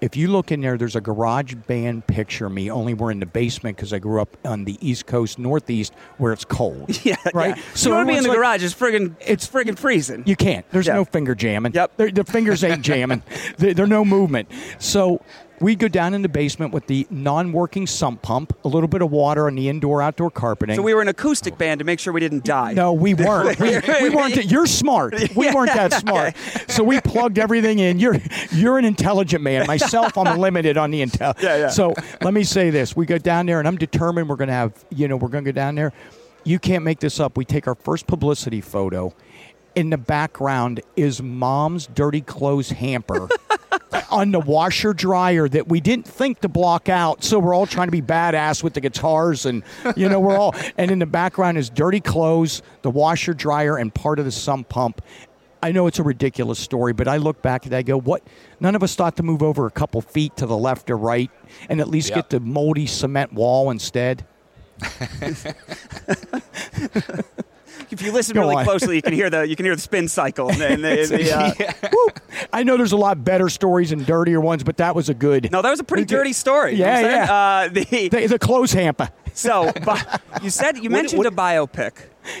[0.00, 2.70] If you look in there, there's a garage band picture of me.
[2.70, 6.32] Only we're in the basement because I grew up on the East Coast, Northeast, where
[6.32, 6.96] it's cold.
[7.04, 7.56] Yeah, right.
[7.56, 7.62] yeah.
[7.74, 8.62] So you want to be in the like, garage?
[8.62, 10.22] It's friggin' it's friggin' freezing.
[10.26, 10.68] you can't.
[10.70, 10.94] There's Yeah.
[10.94, 11.72] no finger jamming.
[11.72, 11.92] Yep.
[11.96, 13.22] They're- the fingers ain't jamming.
[13.58, 14.50] There there no movement.
[14.78, 15.20] So
[15.60, 19.10] we go down in the basement with the non-working sump pump, a little bit of
[19.10, 20.76] water on the indoor-outdoor carpeting.
[20.76, 22.72] so we were an acoustic band to make sure we didn't die.
[22.72, 23.58] No, we weren't.
[23.58, 24.44] We, we weren't.
[24.46, 25.14] You're smart.
[25.34, 26.34] We weren't that smart.
[26.68, 27.98] So we plugged everything in.
[27.98, 28.16] You're
[28.52, 29.66] you're an intelligent man.
[29.66, 31.40] Myself, I'm limited on the intel.
[31.42, 31.68] Yeah, yeah.
[31.68, 34.54] So let me say this: we go down there, and I'm determined we're going to
[34.54, 34.72] have.
[34.90, 35.92] You know, we're going to go down there.
[36.44, 37.36] You can't make this up.
[37.36, 39.12] We take our first publicity photo.
[39.74, 43.28] In the background is mom's dirty clothes hamper.
[44.10, 47.22] On the washer dryer that we didn't think to block out.
[47.24, 49.62] So we're all trying to be badass with the guitars and
[49.96, 53.94] you know we're all and in the background is dirty clothes, the washer dryer and
[53.94, 55.02] part of the sump pump.
[55.62, 58.22] I know it's a ridiculous story, but I look back and I go, what?
[58.60, 61.30] None of us thought to move over a couple feet to the left or right
[61.68, 62.16] and at least Yeah.
[62.16, 64.24] get the moldy cement wall instead.
[67.90, 68.64] If you listen Go really on.
[68.64, 70.50] closely, you can hear the you can hear the spin cycle.
[70.50, 72.08] And the, and the- uh, Woo!
[72.52, 75.50] I know there's a lot better stories and dirtier ones, but that was a good.
[75.52, 76.72] No, that was a pretty dirty story.
[76.72, 77.32] You know Yeah, what yeah.
[77.34, 79.08] Uh, the, The, the clothes hamper.
[79.34, 81.92] so, but you said you mentioned a biopic.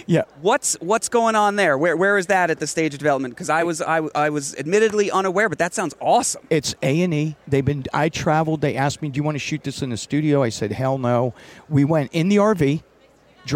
[0.06, 0.22] Yeah.
[0.42, 1.78] What's what's going on there?
[1.78, 3.34] Where where is that at the stage of development?
[3.34, 6.46] Because I was I, I was admittedly unaware, but that sounds awesome.
[6.50, 7.36] It's A and E.
[7.46, 7.84] They've been.
[7.94, 8.60] I traveled.
[8.60, 10.98] They asked me, "Do you want to shoot this in the studio?" I said, "Hell
[10.98, 11.32] no."
[11.70, 12.82] We went in the RV.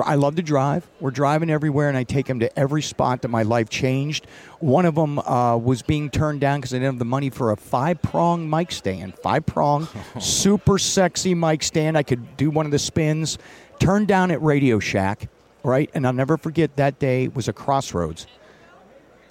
[0.04, 0.88] I love to drive.
[1.00, 4.26] We're driving everywhere, and I take them to every spot that my life changed.
[4.60, 7.50] One of them uh, was being turned down because I didn't have the money for
[7.50, 9.18] a five prong mic stand.
[9.18, 9.88] Five prong,
[10.20, 11.98] super sexy mic stand.
[11.98, 13.38] I could do one of the spins.
[13.78, 15.28] Turned down at Radio Shack,
[15.64, 15.90] right?
[15.92, 18.26] And I'll never forget that day was a crossroads.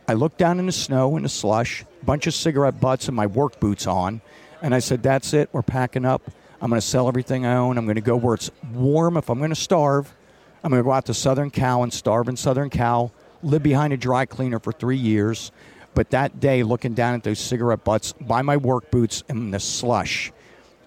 [0.07, 3.27] I looked down in the snow in the slush, bunch of cigarette butts and my
[3.27, 4.21] work boots on,
[4.61, 5.49] and I said, "That's it.
[5.53, 6.29] We're packing up.
[6.61, 7.77] I'm going to sell everything I own.
[7.77, 9.17] I'm going to go where it's warm.
[9.17, 10.13] If I'm going to starve,
[10.63, 13.93] I'm going to go out to Southern Cal and starve in Southern Cal, live behind
[13.93, 15.51] a dry cleaner for three years.
[15.93, 19.59] But that day, looking down at those cigarette butts, buy my work boots in the
[19.59, 20.31] slush,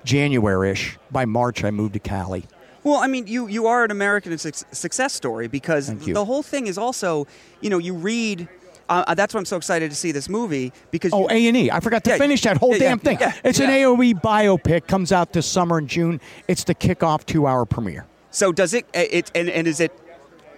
[0.04, 0.96] January-ish.
[1.10, 2.44] By March, I moved to Cali.
[2.84, 6.76] Well, I mean, you you are an American success story because the whole thing is
[6.76, 7.26] also,
[7.62, 8.46] you know, you read.
[8.87, 11.70] Uh, that's why I'm so excited to see this movie because Oh, A and E.
[11.70, 13.16] I forgot to Yeah, finish that whole yeah, damn thing.
[13.18, 13.70] yeah, it's an.
[13.70, 14.87] AOE biopic.
[14.87, 16.20] Comes out this summer in June.
[16.48, 18.04] It's the kickoff two-hour premiere.
[18.35, 18.85] So does it?
[18.92, 19.92] It and, and is it?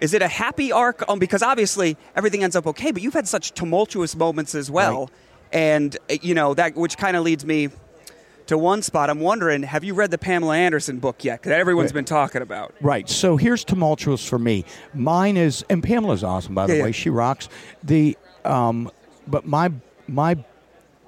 [0.01, 1.07] Is it a happy arc?
[1.09, 5.01] Um, because obviously everything ends up okay, but you've had such tumultuous moments as well,
[5.03, 5.11] Right.
[5.53, 7.69] and uh, you know that which kind of leads me
[8.47, 9.11] to one spot.
[9.11, 11.43] I'm wondering, have you read the Pamela Anderson book yet?
[11.43, 12.75] That everyone's been talking about.
[12.81, 13.09] Right.
[13.11, 14.65] So here's tumultuous for me.
[14.95, 16.85] Mine is, and Pamela's awesome by the Yeah, yeah.
[16.85, 16.93] way.
[16.93, 17.49] She rocks.
[17.85, 18.91] The, um,
[19.27, 19.71] but my
[20.09, 20.37] my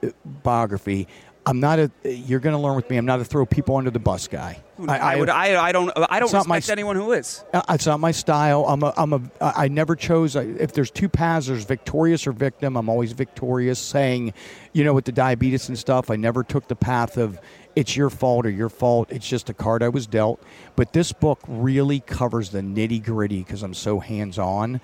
[0.03, 0.09] uh,
[0.43, 1.09] biography.
[1.49, 1.91] I'm not a.
[2.05, 2.99] You're going to learn with me.
[2.99, 4.63] I'm not a throw people under the bus guy.
[4.87, 5.31] I, would.
[5.31, 5.91] I, I don't.
[5.97, 7.43] I don't respect my- anyone who is.
[7.55, 8.67] Uh, It's not my style.
[8.67, 8.93] I'm a.
[8.99, 9.23] I'm a.
[9.41, 10.37] I never chose.
[10.37, 12.77] I- If there's two paths, there's victorious or victim.
[12.77, 13.79] I'm always victorious.
[13.79, 14.35] Saying,
[14.75, 17.41] you know, with the diabetes and stuff, I never took the path of
[17.75, 19.11] it's your fault or your fault.
[19.11, 20.43] It's just a card I was dealt.
[20.77, 24.83] But this book really covers the nitty gritty because I'm so hands on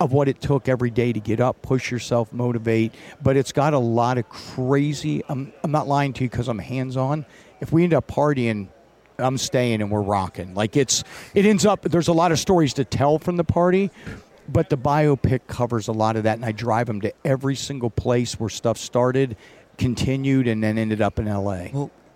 [0.00, 2.94] of what it took every day to get up, push yourself, motivate.
[3.22, 5.22] But it's got a lot of crazy.
[5.28, 7.26] I'm, I'm not lying to you because I'm hands on.
[7.60, 8.68] If we end up partying,
[9.18, 10.54] I'm staying and we're rocking.
[10.54, 11.04] Like it's,
[11.34, 11.82] it ends up.
[11.82, 13.90] There's a lot of stories to tell from the party,
[14.48, 17.90] but the biopic covers a lot of that, and I drive them to every single
[17.90, 19.36] place where stuff started,
[19.78, 21.72] continued, and then ended up in L.A.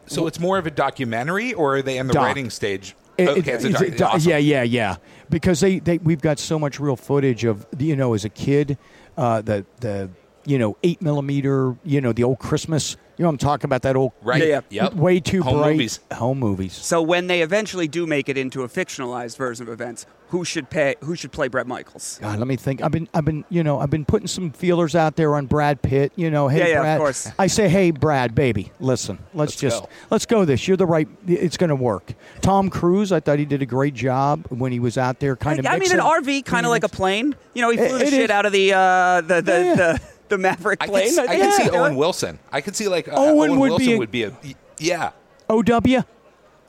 [0.07, 2.25] So it's more of a documentary, or are they in the Doc.
[2.25, 2.97] writing stage?
[3.19, 4.31] It- okay, it- it's a it's doc- a doc- awesome.
[4.31, 4.97] Yeah, yeah, yeah.
[5.29, 8.79] Because they, they we've got so much real footage of you know as a kid,
[9.17, 10.09] uh, the the
[10.49, 12.97] you know eight millimeter, you know the old Christmas.
[13.17, 14.47] You know I'm talking about that old Right.
[14.47, 14.95] Yeah, Yep.
[14.95, 15.99] way too Home bright movies.
[16.13, 16.73] home movies.
[16.73, 20.71] So when they eventually do make it into a fictionalized version of events, who should
[20.71, 20.95] pay?
[21.03, 22.19] Who should play Bret Michaels?
[22.23, 22.81] God, let me think.
[22.81, 25.83] I've been, I've been, you know, I've been putting some feelers out there on Brad
[25.83, 26.13] Pitt.
[26.15, 27.29] You know, hey, Yeah, yeah, of course.
[27.41, 29.89] I say, hey, Brad, baby, listen, let's, Let's just go.
[30.11, 30.45] let's go.
[30.45, 31.09] This, you're the right.
[31.27, 32.13] It's going to work.
[32.41, 35.59] Tom Cruise, I thought he did a great job when he was out there, kind
[35.59, 35.67] of.
[35.67, 37.35] I mean, an RV, kind of like a plane.
[37.55, 38.31] You know, he flew It- the it shit is.
[38.31, 39.75] out of the uh, the the, Yeah.
[39.75, 41.11] the the Maverick I can, plane.
[41.11, 41.97] see, I think can see could Owen.
[41.97, 42.39] Wilson.
[42.53, 44.33] I could see like uh, Owen Owen would Wilson be a- would be a
[44.79, 45.11] yeah.
[45.51, 46.05] OW.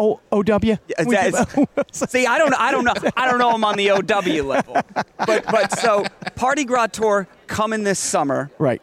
[0.01, 0.77] O O W.
[0.97, 3.91] Is that- is- see, I don't, I don't know, I don't know him on the
[3.91, 4.75] OW level,
[5.25, 8.49] but but so Party Gras tour coming this summer.
[8.59, 8.81] right.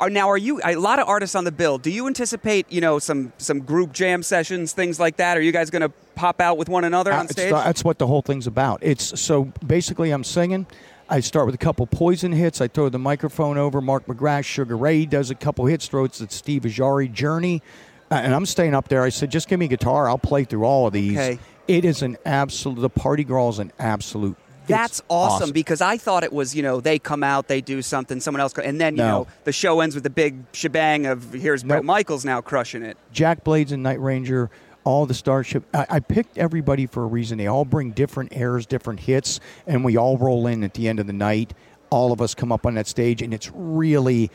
[0.00, 1.76] Are now are you a lot of artists on the bill?
[1.76, 5.36] Do you anticipate you know some some group jam sessions, things like that?
[5.36, 7.50] Are you guys going to pop out with one another Uh, on stage?
[7.50, 8.78] the- that's what the whole thing's about.
[8.82, 10.66] It's so basically, I'm singing.
[11.08, 12.60] I start with a couple poison hits.
[12.60, 13.80] I throw the microphone over.
[13.80, 15.88] Mark McGrath, Sugar Ray does a couple hits.
[15.88, 17.62] Throws at Steve Augeri, Journey,
[18.10, 19.02] uh, and I'm staying up there.
[19.02, 20.08] I said, just give me a guitar.
[20.08, 21.16] I'll play through all of these.
[21.16, 21.38] Okay.
[21.66, 22.80] It is an absolute.
[22.80, 24.36] The party girl is an absolute.
[24.66, 28.20] That's awesome, because I thought it was, you know, they come out, they do something,
[28.20, 29.08] someone else, and then, you No.
[29.10, 32.98] know, the show ends with the big shebang of here's Bret Michaels now crushing it.
[33.10, 34.50] Jack Blades and Night Ranger,
[34.88, 35.64] all the Starship.
[35.74, 37.36] I, I picked everybody for a reason.
[37.36, 40.98] They all bring different airs, different hits, and we all roll in at the end
[40.98, 41.52] of the night.
[41.90, 44.30] All of us come up on that stage, and it's really.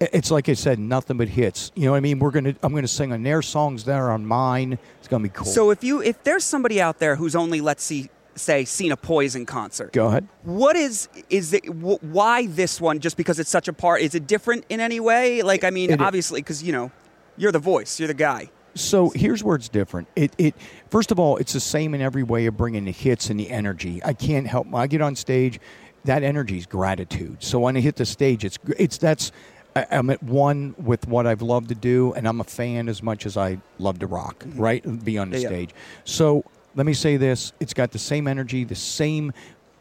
[0.00, 1.70] It's like I said, nothing but hits.
[1.74, 2.18] You know what I mean?
[2.18, 2.54] We're gonna.
[2.62, 3.84] I'm gonna sing on their songs.
[3.84, 4.78] They're on mine.
[4.98, 5.44] It's gonna be cool.
[5.44, 8.96] So if you if there's somebody out there who's only let's see say seen a
[8.96, 10.26] Poison concert, go ahead.
[10.44, 13.00] what is is it wh- why this one?
[13.00, 14.00] Just because it's such a part?
[14.00, 15.42] Is it different in any way?
[15.42, 16.90] Like I mean, It obviously, because you know,
[17.36, 18.48] you're the voice, you're the guy.
[18.74, 20.08] So here's where it's different.
[20.16, 20.54] It, it
[20.90, 23.50] first of all, it's the same in every way of bringing the hits and the
[23.50, 24.00] energy.
[24.04, 24.72] I can't help.
[24.74, 25.60] I get on stage,
[26.04, 27.42] that energy is gratitude.
[27.42, 29.32] So when I hit the stage, it's it's that's
[29.76, 33.02] I- I'm at one with what I've loved to do, and I'm a fan as
[33.02, 34.44] much as I love to rock.
[34.44, 34.60] Mm-hmm.
[34.60, 35.70] Right, and be on the Yeah, stage.
[36.04, 39.32] So let me say this: it's got the same energy, the same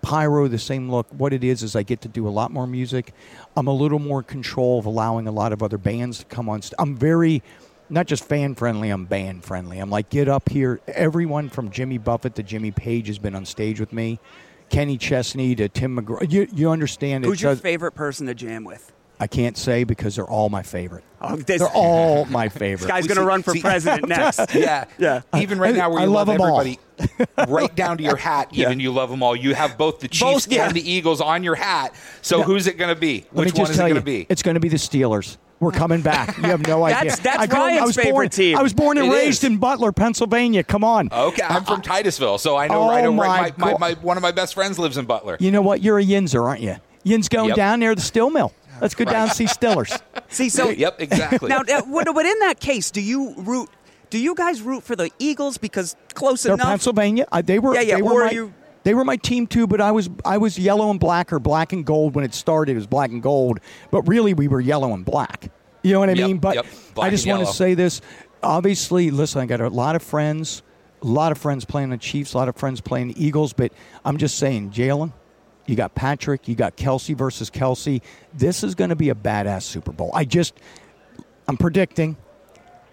[0.02, 1.08] pyro, the same look.
[1.18, 3.14] What it is is I get to do a lot more music.
[3.56, 6.62] I'm a little more control of allowing a lot of other bands to come on.
[6.62, 7.44] St- I'm very
[7.90, 8.90] not just fan friendly.
[8.90, 9.80] I'm band friendly.
[9.80, 10.80] I'm like get up here.
[10.88, 14.20] Everyone from Jimmy Buffett to Jimmy Page has been on stage with me.
[14.70, 16.32] Kenny Chesney to Tim McGraw.
[16.32, 17.26] You, you understand?
[17.26, 18.92] Who's it your does- favorite person to jam with?
[19.22, 21.04] I can't say because they're all my favorite.
[21.20, 22.78] Oh, this, They're all my favorite.
[22.84, 24.40] this guy's going to run for see- president next.
[24.56, 25.22] Yeah, Yeah.
[25.36, 26.62] Even right now, where I you love love, 'em all.
[26.62, 26.80] everybody,
[27.52, 28.48] right down to your hat.
[28.54, 29.36] Even you love them all.
[29.36, 30.68] You have both the Chiefs Both, yeah.
[30.68, 31.94] and the Eagles on your hat.
[32.22, 32.44] So Yeah.
[32.46, 33.26] who's it going to be?
[33.34, 34.26] Let me Which one just is it tell going you, to be?
[34.30, 35.36] it's going to be the Steelers.
[35.60, 36.38] We're coming back.
[36.38, 36.96] You have no idea.
[37.00, 38.58] That's- that's I grew Ryan's I was favorite born, team.
[38.58, 39.50] I was born and It raised is.
[39.50, 40.64] in Butler, Pennsylvania.
[40.64, 41.10] Come on.
[41.12, 43.16] Okay, I'm from Titusville, so I know Oh right over.
[43.18, 45.36] my My, my, my, one of my best friends lives in Butler.
[45.40, 45.82] You know what?
[45.82, 46.78] You're a Yinzer, aren't you?
[47.04, 47.56] Yin's going Yep.
[47.58, 48.54] down there to the Still Mill.
[48.82, 49.12] Let's go Right.
[49.12, 50.00] down and see Stillers.
[50.30, 51.50] See, so Yep, exactly.
[51.50, 53.68] now, uh, but in that case, do you root?
[54.10, 56.68] Do you guys root for the Eagles because close They're enough?
[56.68, 57.28] Pennsylvania.
[57.32, 57.74] Uh, they were.
[57.76, 60.10] Yeah, yeah, They were or my, you- They were my team too, but I was
[60.26, 62.72] I was yellow and black or black and gold when it started.
[62.72, 63.60] It was black and gold,
[63.92, 65.52] but really we were yellow and black.
[65.84, 66.38] You know what I Yep, mean?
[66.38, 66.66] But yep,
[67.00, 68.02] I just want to say this.
[68.42, 70.62] Obviously, listen, I got a lot of friends,
[71.02, 73.74] a lot of friends playing the Chiefs, a lot of friends playing the Eagles, but
[74.06, 75.12] I'm just saying, Jalen,
[75.66, 78.02] you got Patrick, you got Kelce versus Kelce.
[78.34, 80.10] This is going to be a badass Super Bowl.
[80.14, 80.54] I just,
[81.48, 82.16] I'm predicting.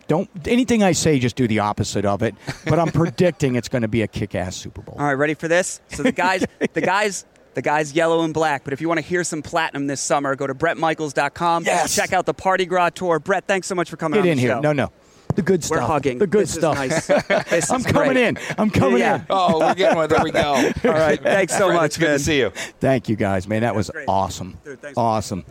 [0.08, 2.34] Don't anything I say, just do the opposite of it.
[2.64, 4.96] But I'm predicting it's going to be a kick-ass Super Bowl.
[4.98, 5.80] All right, ready for this?
[5.88, 8.62] So the guys, the guys, the guys, yellow and black.
[8.64, 11.64] But if you want to hear some platinum this summer, go to BretMichaels.com.
[11.64, 11.94] Yes.
[11.94, 13.18] Check out the Party Gras tour.
[13.18, 14.50] Bret, thanks so much for coming Get on in the here.
[14.52, 14.60] show.
[14.60, 14.92] No, no,
[15.34, 15.70] the good stuff.
[15.72, 15.90] We're stuff.
[15.90, 16.18] hugging.
[16.18, 16.74] The good This is stuff.
[16.76, 17.06] nice.
[17.50, 18.16] This I'm is coming great.
[18.28, 18.38] in.
[18.58, 19.16] I'm coming Yeah.
[19.16, 19.26] in.
[19.28, 20.08] Oh, we're getting one.
[20.08, 20.54] There we go.
[20.84, 22.18] All right, thanks so much, It's good man.
[22.18, 22.50] to see you.
[22.80, 23.62] Thank you guys, man.
[23.62, 24.04] That was great.
[24.08, 24.56] awesome.
[24.64, 24.78] Dude.
[24.96, 25.44] Awesome.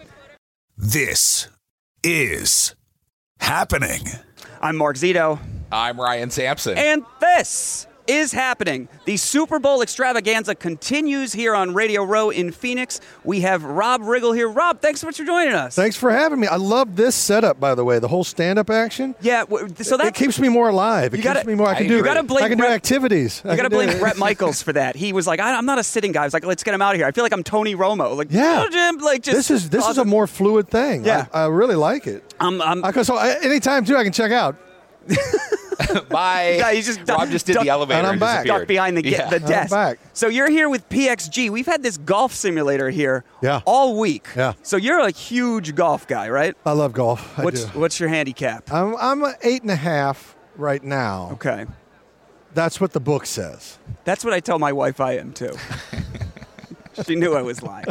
[0.78, 1.48] This
[2.04, 2.76] is
[3.40, 4.02] happening.
[4.62, 5.40] I'm Mark Zito,
[5.72, 6.78] I'm Ryan Sampson.
[6.78, 8.88] and this is happening.
[9.06, 13.02] The Super Bowl extravaganza continues here on Radio Row in Phoenix.
[13.24, 14.48] We have Rob Riggle here.
[14.50, 15.76] Rob, thanks so much for joining us.
[15.76, 16.48] Thanks for having me.
[16.48, 18.00] I love this setup, by the way.
[18.00, 19.16] The whole stand-up action.
[19.22, 21.14] Yeah, so it that keeps me more alive.
[21.14, 21.68] It You keeps gotta- me more.
[21.68, 21.98] I can do.
[21.98, 23.42] You gotta blame I can do Bret- activities.
[23.46, 24.96] You got to blame Bret Michaels for that.
[24.96, 26.82] He was like, I, "I'm not a sitting guy." I was like, "Let's get him
[26.82, 28.16] out of here." I feel like I'm Tony Romo.
[28.16, 28.64] Like, Yeah.
[28.66, 31.06] "Oh, Jim, like just This is this is a more fluid thing.
[31.06, 31.26] Yeah.
[31.34, 32.24] I, I really like it.
[32.40, 34.58] I'm, I'm, Because so I- anytime too, I can check out.
[36.10, 36.56] Bye.
[36.60, 38.44] Yeah, you just Rob just did duck- the elevator And I'm and back.
[38.44, 38.60] disappeared.
[38.62, 39.30] stuck behind the, ge- Yeah.
[39.30, 39.72] the desk.
[39.72, 40.00] back.
[40.14, 41.50] So you're here with PXG.
[41.50, 43.62] We've had this golf simulator here Yeah.
[43.66, 44.28] all week.
[44.36, 44.54] Yeah.
[44.64, 46.56] So you're a huge golf guy, right?
[46.66, 47.38] I love golf.
[47.40, 47.80] I What's do.
[47.80, 48.72] what's your handicap?
[48.72, 51.30] I'm I'm a eight and a half right now.
[51.34, 51.66] Okay.
[52.54, 53.78] That's what the book says.
[54.06, 55.56] That's what I tell my wife I am too.
[57.06, 57.86] she knew I was lying.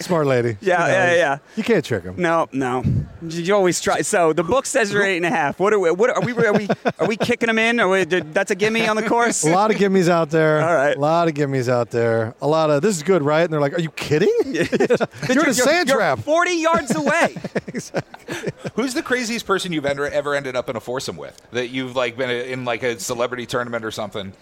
[0.00, 0.56] Smart lady.
[0.60, 1.38] Yeah, She yeah, yeah.
[1.56, 2.14] You can't trick them.
[2.16, 2.84] No, no.
[3.30, 4.02] You always try.
[4.02, 5.58] So the book says you're eight and a half.
[5.58, 5.90] What are we?
[5.90, 6.32] What are we?
[6.32, 6.68] Are we?
[6.98, 7.80] Are we kicking them in?
[7.80, 9.44] Or we, that's a gimme on the course?
[9.44, 10.60] A lot of gimmies out there.
[10.60, 10.96] All right.
[10.96, 12.34] A lot of gimmies out there.
[12.40, 13.42] A lot of this is good, right?
[13.42, 14.32] And they're like, "Are you kidding?
[14.44, 17.36] you're in a sand you're trap." 40 yards away.
[17.66, 18.50] exactly.
[18.74, 21.40] Who's the craziest person you've ever, ever ended up in a foursome with?
[21.52, 24.32] That you've like been in like a celebrity tournament or something?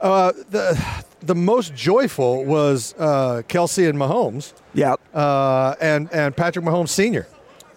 [0.00, 5.00] Uh, the the most joyful was uh, Kelce and Mahomes, yep.
[5.14, 7.28] uh, and and Patrick Mahomes Senior.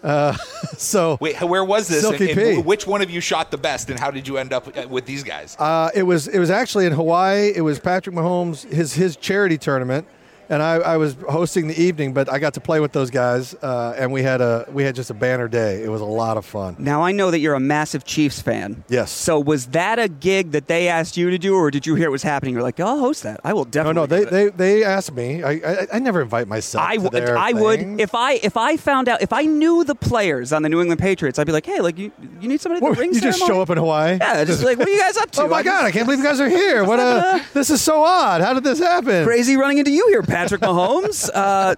[0.06, 0.34] Uh,
[0.78, 2.02] so Wait, where was this?
[2.02, 2.62] Silky and, and P.
[2.62, 5.06] which one of you shot the best, and how did you end up uh, with
[5.06, 5.56] these guys?
[5.58, 7.52] uh, it was it was actually in Hawaii.
[7.56, 10.08] It was Patrick Mahomes his his charity tournament,
[10.50, 13.54] and I, I was hosting the evening, but I got to play with those guys,
[13.56, 15.84] uh, and we had a we had just a banner day.
[15.84, 16.76] It was a lot of fun.
[16.80, 18.84] Now I know that you're a massive Chiefs fan.
[18.90, 19.12] Yes.
[19.12, 22.08] So was that a gig that they asked you to do, or did you hear
[22.08, 22.54] it was happening?
[22.54, 23.40] You're like, "Oh, I'll host that.
[23.44, 23.96] I will definitely.
[23.96, 25.44] no, no, they, do that." they, they asked me.
[25.44, 26.84] I, I, I never invite myself.
[26.84, 27.12] I to would.
[27.12, 27.62] their I thing.
[27.62, 30.82] would if I if I found out if I knew the players on the New
[30.82, 31.40] England Patriots.
[31.40, 33.70] I'd be like, hey, like you you need somebody to ring you just show up
[33.70, 34.18] in Hawaii.
[34.20, 35.42] Yeah, just like, what are you guys up to?
[35.44, 35.86] Oh my God!
[35.86, 36.84] I can't believe you guys are here.
[36.84, 38.42] What a this is so odd.
[38.42, 39.26] How did this happen?
[39.26, 41.30] crazy running into you here, Patrick Mahomes.
[41.34, 41.76] Uh,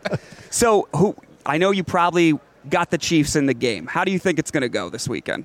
[0.50, 1.16] so who?
[1.46, 2.40] I know you probably
[2.70, 3.86] got the Chiefs in the game.
[3.88, 5.44] How do you think it's going to go this weekend?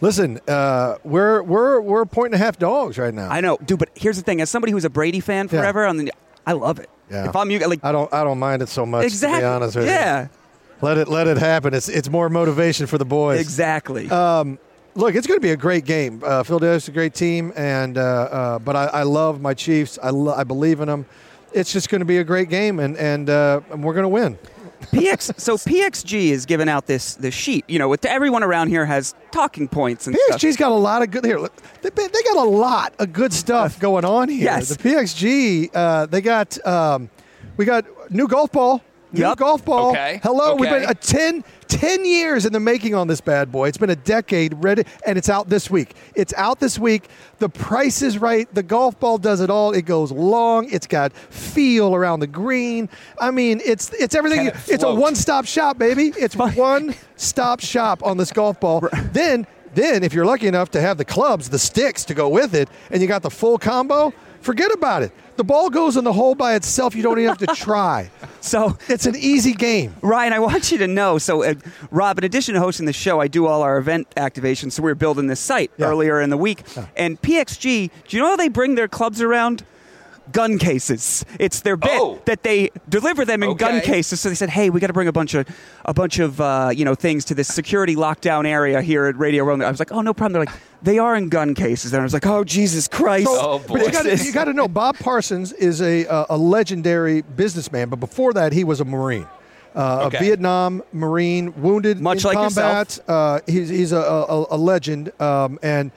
[0.00, 3.28] Listen, uh, we're we're we're a point and a half dogs right now.
[3.30, 3.78] I know, dude.
[3.78, 5.60] But here's the thing: as somebody who's a Brady fan Yeah.
[5.60, 6.12] forever, the,
[6.46, 6.88] I love it.
[7.10, 7.28] Yeah.
[7.28, 9.04] If I'm you, like I don't I don't mind it so much.
[9.04, 10.28] exactly, To be honest with yeah, you.
[10.80, 11.74] Let it let it happen.
[11.74, 13.40] It's it's more motivation for the boys.
[13.40, 14.08] exactly.
[14.10, 14.58] Um,
[14.94, 16.22] look, it's going to be a great game.
[16.24, 19.98] Uh, Philadelphia's a great team, and uh, uh, but I, I love my Chiefs.
[20.02, 21.04] I lo- I believe in them.
[21.52, 24.08] It's just going to be a great game, and and, uh, and we're going to
[24.08, 24.38] win.
[24.92, 25.38] PX.
[25.38, 27.64] So PXG is giving out this this sheet.
[27.68, 30.40] You know, with everyone around here has talking points and stuff.
[30.40, 31.38] PXG's got a lot of good here.
[31.38, 34.44] look, They, they got a lot of good stuff going on here.
[34.44, 34.68] Yes.
[34.70, 37.10] The PXG, uh, they got um,
[37.56, 38.82] we got new golf ball.
[39.12, 39.38] New Yep.
[39.38, 39.90] golf ball.
[39.90, 40.20] Okay.
[40.22, 40.54] Hello.
[40.54, 43.68] We've been a uh, 10, 10 years in the making on this bad boy.
[43.68, 45.94] It's been a decade ready, and it's out this week.
[46.14, 47.08] It's out this week.
[47.38, 48.52] The price is right.
[48.54, 49.72] The golf ball does it all.
[49.72, 50.70] It goes long.
[50.70, 52.88] It's got feel around the green.
[53.18, 54.46] I mean, it's it's everything.
[54.46, 56.12] It It's a one stop shop, baby.
[56.16, 58.88] It's one stop shop on this golf ball.
[59.12, 62.54] Then, then if you're lucky enough to have the clubs, the sticks to go with
[62.54, 65.12] it, and you got the full combo, forget about it.
[65.36, 66.94] The ball goes in the hole by itself.
[66.94, 68.10] You don't even have to try.
[68.40, 69.94] So It's an easy game.
[70.02, 71.16] Ryan, I want you to know.
[71.18, 71.54] So, uh,
[71.90, 74.72] Rob, in addition to hosting the show, I do all our event activations.
[74.72, 75.86] So we were building this site Yeah.
[75.86, 76.62] earlier in the week,
[76.96, 77.90] and PXG.
[78.08, 79.64] Do you know how they bring their clubs around?
[80.32, 81.24] Gun cases.
[81.38, 82.20] It's their bit Oh.
[82.26, 84.20] that they deliver them in gun cases.
[84.20, 85.46] So they said, "Hey, we got to bring a bunch of
[85.84, 89.44] a bunch of uh, you know things to this security lockdown area here at Radio
[89.44, 92.00] Row." I was like, "Oh, no problem." They're like, "They are in gun cases." And
[92.00, 93.90] I was like, "Oh, Jesus Christ!" Oh, But you boy.
[93.92, 98.00] got to you got to know Bob Parsons is a uh, a legendary businessman, but
[98.00, 99.26] before that he was a Marine.
[99.74, 100.16] Uh, Okay.
[100.16, 102.98] A Vietnam Marine, wounded Much in like combat.
[103.06, 105.92] Uh, he's he's a, a, a legend, um, and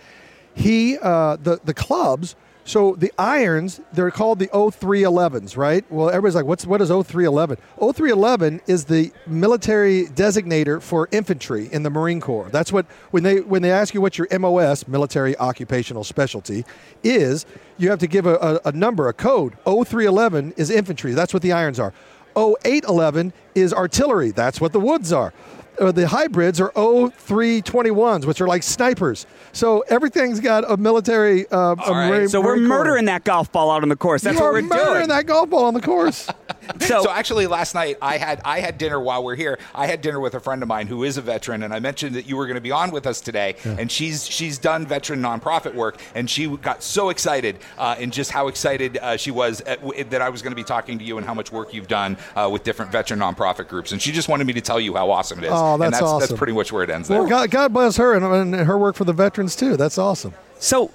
[0.53, 2.36] he uh, the the clubs
[2.66, 5.84] So the irons, they're called the 0311s, right?
[5.91, 7.57] Well, everybody's like, what's what is 0311?
[7.78, 12.49] 0311 is the military designator for infantry in the Marine Corps.
[12.49, 16.64] That's what when they when they ask you what your MOS, military occupational specialty,
[17.03, 17.45] is,
[17.78, 19.53] you have to give a, a, a number, a code.
[19.66, 21.14] 0311 is infantry.
[21.14, 21.93] That's what the irons are.
[22.36, 24.32] 0811 is artillery.
[24.32, 25.34] That's what the woods are.
[25.80, 29.26] Uh, the hybrids are 0321s, which are like snipers.
[29.53, 31.47] So everything's got a military.
[31.49, 32.09] Uh, a right.
[32.09, 32.78] Marine- So we're Marine Corps.
[32.78, 34.21] murdering that golf ball out on the course.
[34.21, 35.07] That's you what we're murdering doing.
[35.09, 36.28] that golf ball on the course.
[36.80, 39.57] So, So actually, last night I had I had dinner while we're here.
[39.74, 42.16] I had dinner with a friend of mine who is a veteran, and I mentioned
[42.16, 43.55] that you were going to be on with us today.
[43.64, 48.32] And she's she's done veteran nonprofit work, and she got so excited uh, and just
[48.32, 51.05] how excited uh, she was at, w- that I was going to be talking to
[51.05, 53.91] you and how much work you've done uh, with different veteran nonprofit groups.
[53.91, 55.51] And she just wanted me to tell you how awesome it is.
[55.53, 56.20] Oh, and that's that's, awesome.
[56.20, 57.09] That's pretty much where it ends.
[57.09, 57.30] well, there.
[57.30, 59.78] God, God bless her and, and her work for the veterans too.
[59.78, 60.34] That's awesome.
[60.59, 60.91] so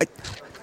[0.00, 0.06] I,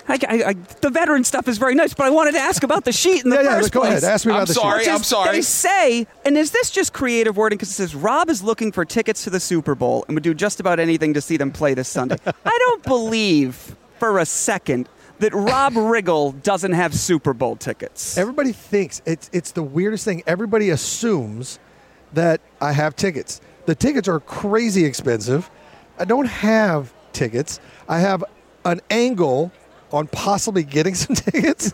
[0.07, 2.91] I, I, the veteran stuff is very nice, but I wanted to ask about the
[2.91, 3.59] sheet in the Yeah, yeah.
[3.61, 3.91] first Go place.
[4.03, 4.03] ahead.
[4.03, 4.89] Ask me I'm about the sorry, sheet.
[4.91, 5.31] I'm Just- sorry.
[5.31, 7.57] They say, and is this just creative wording?
[7.57, 10.33] Because it says Rob is looking for tickets to the Super Bowl and would do
[10.33, 12.17] just about anything to see them play this Sunday.
[12.25, 14.89] I don't believe for a second
[15.19, 18.17] that Rob Riggle doesn't have Super Bowl tickets.
[18.17, 20.21] Everybody thinks it's it's the weirdest thing.
[20.27, 21.59] Everybody assumes
[22.13, 23.39] that I have tickets.
[23.67, 25.49] The tickets are crazy expensive.
[25.97, 27.59] I don't have tickets.
[27.87, 28.23] I have
[28.65, 29.51] an angle
[29.93, 31.71] on possibly getting some tickets.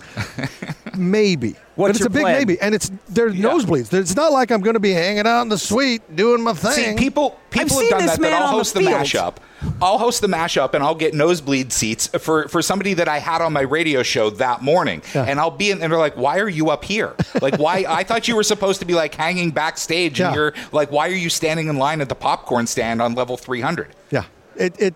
[0.96, 1.56] maybe.
[1.76, 2.38] What's but it's your a big plan?
[2.38, 2.60] maybe.
[2.60, 3.94] And it's there's nosebleeds.
[3.94, 6.98] It's not like I'm going to be hanging out in the suite doing my thing.
[6.98, 8.20] See, people people seen have done that.
[8.20, 9.36] man That I'll on the host the, mashup.
[9.82, 13.42] I'll host the mashup, and I'll get nosebleed seats for for somebody that I had
[13.42, 15.02] on my radio show that morning.
[15.14, 17.16] And I'll be in, and they're like, "Why are you up here?
[17.42, 17.86] Like, why?
[17.88, 21.14] I thought you were supposed to be like hanging backstage, and you're like, why are
[21.14, 24.24] you standing in line at the popcorn stand on level 300?" Yeah.
[24.60, 24.94] It, it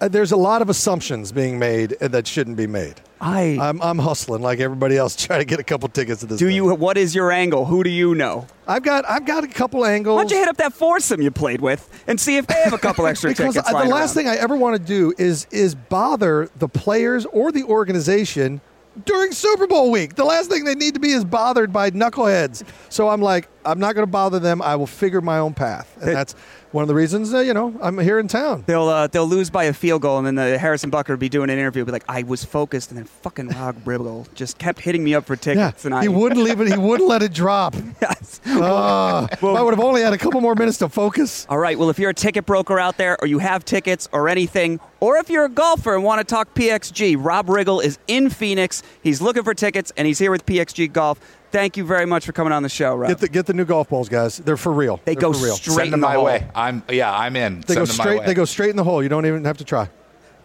[0.00, 2.94] uh, there's a lot of assumptions being made that shouldn't be made.
[3.20, 6.38] I I'm, I'm hustling like everybody else, trying to get a couple tickets to this.
[6.38, 6.54] do thing.
[6.54, 6.74] you?
[6.74, 7.64] What is your angle?
[7.64, 8.46] Who do you know?
[8.68, 10.16] I've got I've got a couple angles.
[10.16, 12.74] Why don't you hit up that foursome you played with and see if they have
[12.74, 13.72] a couple extra because tickets?
[13.72, 14.24] I- the last around?
[14.26, 18.60] thing I ever want to do is is bother the players or the organization
[19.04, 20.14] during Super Bowl week.
[20.14, 22.64] The last thing they need to be is bothered by knuckleheads.
[22.88, 24.62] So I'm like, I'm not going to bother them.
[24.62, 26.34] I will figure my own path, and that's
[26.72, 27.34] one of the reasons.
[27.34, 28.64] Uh, you know, I'm here in town.
[28.66, 31.28] They'll uh, they'll lose by a field goal, and then the Harrison Butker will be
[31.28, 34.80] doing an interview, be like, "I was focused," and then fucking Rob Riggle just kept
[34.80, 35.38] hitting me up for Yeah,
[35.70, 36.68] tickets, and I he wouldn't leave it.
[36.68, 37.74] He wouldn't let it drop.
[38.02, 38.40] Yes.
[38.46, 41.46] Ah, if I would have only had a couple more minutes to focus.
[41.48, 41.78] All right.
[41.78, 45.16] Well, if you're a ticket broker out there, or you have tickets, or anything, or
[45.16, 48.82] if you're a golfer and want to talk PXG, Rob Riggle is in Phoenix.
[49.02, 51.18] He's looking for tickets, and he's here with PXG Golf.
[51.52, 53.08] Thank you very much for coming on the show, Rob.
[53.08, 54.38] Get the get the new golf balls, guys.
[54.38, 55.00] They're for real.
[55.04, 55.56] They They're go for real.
[55.56, 56.24] straight Send in the my hole.
[56.24, 56.46] way.
[56.54, 57.60] I'm yeah, I'm in.
[57.60, 58.18] They Send go them my straight.
[58.20, 58.26] way.
[58.26, 59.02] They go straight in the hole.
[59.02, 59.88] You don't even have to try.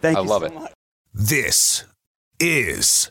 [0.00, 0.20] Thank you.
[0.20, 0.54] I you love so it.
[0.54, 0.72] much.
[1.14, 1.84] This
[2.40, 3.10] is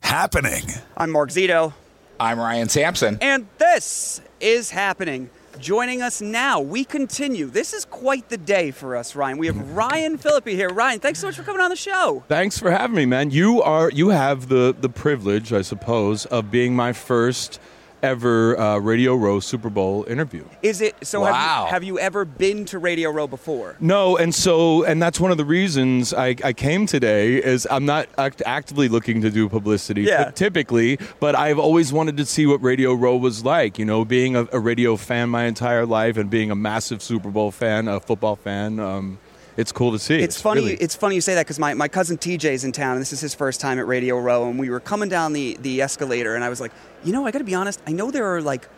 [0.00, 0.64] happening.
[0.96, 1.72] I'm Mark Zito.
[2.18, 3.18] I'm Ryan Sampson.
[3.20, 5.30] And this is happening.
[5.58, 7.46] Joining us now, we continue.
[7.46, 9.38] This is quite the day for us, Ryan.
[9.38, 10.68] We have Ryan Phillippe here.
[10.68, 12.22] Ryan, thanks so much for coming on the show.
[12.28, 13.30] Thanks for having me, man.
[13.30, 17.58] You are you have the the privilege, I suppose, of being my first
[18.02, 20.44] ever uh, Radio Row Super Bowl interview.
[20.62, 21.20] Is it so?
[21.22, 21.66] Wow.
[21.70, 23.76] Have, you, have you ever been to Radio Row before?
[23.80, 27.84] No, and so and that's one of the reasons I, I came today is I'm
[27.86, 30.24] not act- actively looking to do publicity Yeah.
[30.24, 33.78] ty- typically, but I've always wanted to see what Radio Row was like.
[33.78, 37.30] You know, being a, a radio fan my entire life and being a massive Super
[37.30, 38.78] Bowl fan, a football fan.
[38.80, 39.18] Um,
[39.58, 40.14] it's cool to see.
[40.14, 40.60] It's, funny.
[40.62, 43.12] really- It's funny you say that because my, my cousin TJ's in town, and this
[43.12, 46.34] is his first time at Radio Row, and we were coming down the, the escalator,
[46.36, 46.72] and I was like,
[47.04, 47.80] you know, I got to be honest.
[47.86, 48.68] I know there are like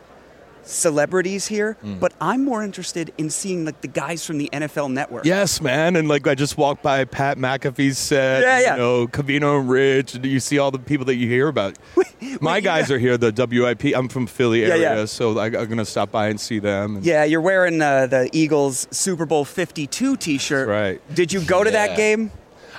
[0.71, 2.01] celebrities here, Mm.
[2.01, 5.25] but I'm more interested in seeing like the guys from the NFL Network.
[5.25, 5.97] Yes, man.
[5.97, 8.43] And like I just walked by Pat McAfee's set.
[8.43, 8.73] Yeah, yeah.
[8.75, 10.15] You know, Cavino and Rich.
[10.15, 11.77] And you see all the people that you hear about.
[12.41, 12.97] My guys yeah.
[12.97, 13.97] are here, the WIP.
[13.97, 15.05] I'm from Philly area, yeah.
[15.07, 16.97] so I, I'm going to stop by and see them.
[16.97, 20.69] And Yeah, you're wearing uh, the Eagles Super Bowl 52 T-shirt.
[20.69, 21.15] That's right.
[21.15, 22.31] Did you go to that game?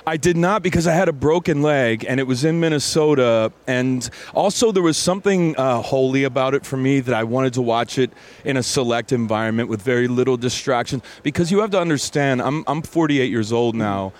[0.06, 3.52] I did not because I had a broken leg and it was in Minnesota.
[3.66, 7.62] And also, there was something uh, holy about it for me that I wanted to
[7.62, 8.12] watch it
[8.44, 11.02] in a select environment with very little distraction.
[11.22, 14.12] Because you have to understand, I'm, I'm 48 years old now.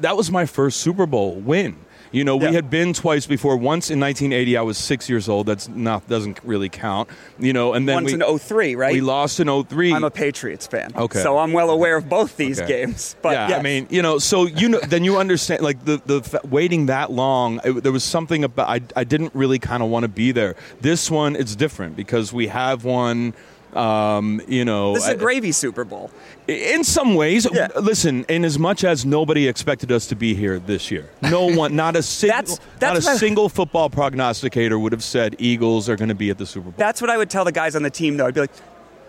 [0.00, 1.76] That was my first Super Bowl win.
[2.10, 3.56] You know, we had been twice before.
[3.56, 5.46] Once in 1980, I was six years old.
[5.46, 7.08] That's not doesn't really count.
[7.38, 8.92] You know, and then Once we, in 03, right?
[8.92, 9.92] we lost in 03.
[9.92, 10.92] I'm a Patriots fan.
[10.96, 11.22] Okay.
[11.22, 12.86] So I'm well aware of both these Okay.
[12.86, 13.16] games.
[13.22, 13.58] But yeah, yes.
[13.58, 16.86] I mean, you know, so you know, then you understand like the the f- waiting
[16.86, 17.60] that long.
[17.64, 20.56] It, there was something about I I didn't really kind of want to be there.
[20.80, 23.34] This one it's different because we have one.
[23.78, 26.10] Um, you know, This is a I- gravy Super Bowl.
[26.48, 27.68] in some ways, Yeah.
[27.80, 28.24] listen.
[28.28, 31.94] In as much as nobody expected us to be here this year, no one, not
[31.94, 36.08] a single, That's- that's not a single football prognosticator would have said Eagles are going
[36.08, 36.74] to be at the Super Bowl.
[36.76, 38.26] That's what I would tell the guys on the team, though.
[38.26, 38.50] I'd be like,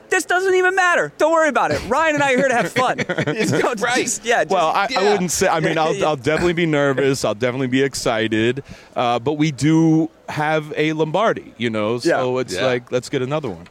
[0.10, 1.14] this doesn't even matter.
[1.20, 1.80] Don't worry about it.
[1.88, 2.98] Ryan and I are here to have fun.
[3.28, 4.04] Just- Right.
[4.04, 4.44] just- yeah.
[4.44, 5.48] just- well, I, I wouldn't say.
[5.48, 7.24] I mean, I'll, I'll definitely be nervous.
[7.26, 8.64] I'll definitely be excited.
[8.96, 12.00] Uh, but we do have a Lombardi, you know.
[12.00, 12.42] So Yeah.
[12.42, 12.66] it's Yeah.
[12.66, 13.68] like, let's get another one.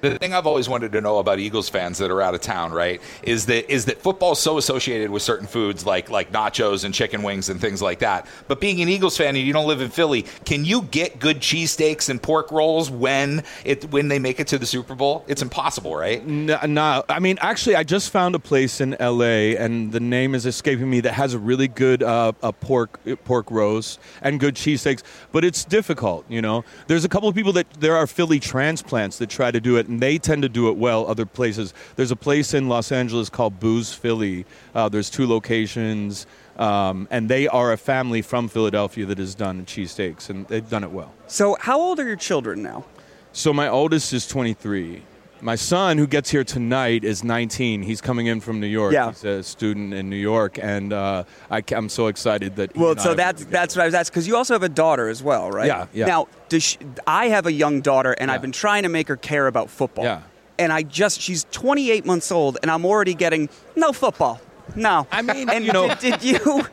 [0.00, 2.72] The thing I've always wanted to know about Eagles fans that are out of town,
[2.72, 6.84] right, is that is that football is so associated with certain foods like like nachos
[6.84, 8.26] and chicken wings and things like that.
[8.48, 11.40] But being an Eagles fan and you don't live in Philly, can you get good
[11.40, 15.24] cheesesteaks and pork rolls when it when they make it to the Super Bowl?
[15.28, 16.26] It's impossible, right?
[16.26, 19.56] No, no, I mean, actually, I just found a place in L.A.
[19.56, 23.50] and the name is escaping me that has a really good uh, a pork pork
[23.50, 25.02] roast and good cheesesteaks.
[25.32, 26.64] But it's difficult, you know.
[26.86, 29.89] There's a couple of people that there are Philly transplants that try to do it,
[29.90, 31.06] and they tend to do it well.
[31.06, 34.46] Other places, there's a place in Los Angeles called Boo's Philly.
[34.74, 36.26] Uh, there's two locations.
[36.56, 40.84] Um, and they are a family from Philadelphia that has done cheesesteaks, and they've done
[40.84, 41.10] it well.
[41.26, 42.84] so, how old are your children now?
[43.32, 45.02] So my oldest is 23.
[45.42, 47.82] My son, who gets here tonight, is 19.
[47.82, 48.92] He's coming in from New York.
[48.92, 49.08] Yeah.
[49.10, 52.76] He's a student in New York, and uh, I, am so excited that.
[52.76, 55.22] Well, so that's that's what I was asking because you also have a daughter as
[55.22, 55.66] well, right?
[55.66, 56.06] Yeah, yeah.
[56.06, 58.34] Now, does she, I have a young daughter, and Yeah.
[58.34, 60.04] I've been trying to make her care about football.
[60.04, 60.22] Yeah.
[60.58, 64.40] And I just she's 28 months old, and I'm already getting no football.
[64.76, 65.06] No.
[65.10, 66.66] I mean, and you know- did, did you?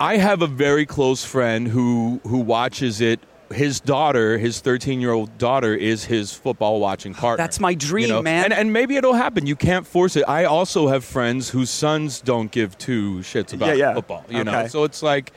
[0.00, 3.20] I have a very close friend who who watches it.
[3.52, 7.42] His daughter, his 13 year old daughter, is his football watching partner.
[7.42, 8.22] That's my dream, you know?
[8.22, 8.44] man.
[8.44, 9.46] And, and maybe it'll happen.
[9.46, 10.24] You can't force it.
[10.28, 13.94] I also have friends whose sons don't give two shits about Yeah, yeah.
[13.94, 14.24] football.
[14.28, 15.32] You know, so it's like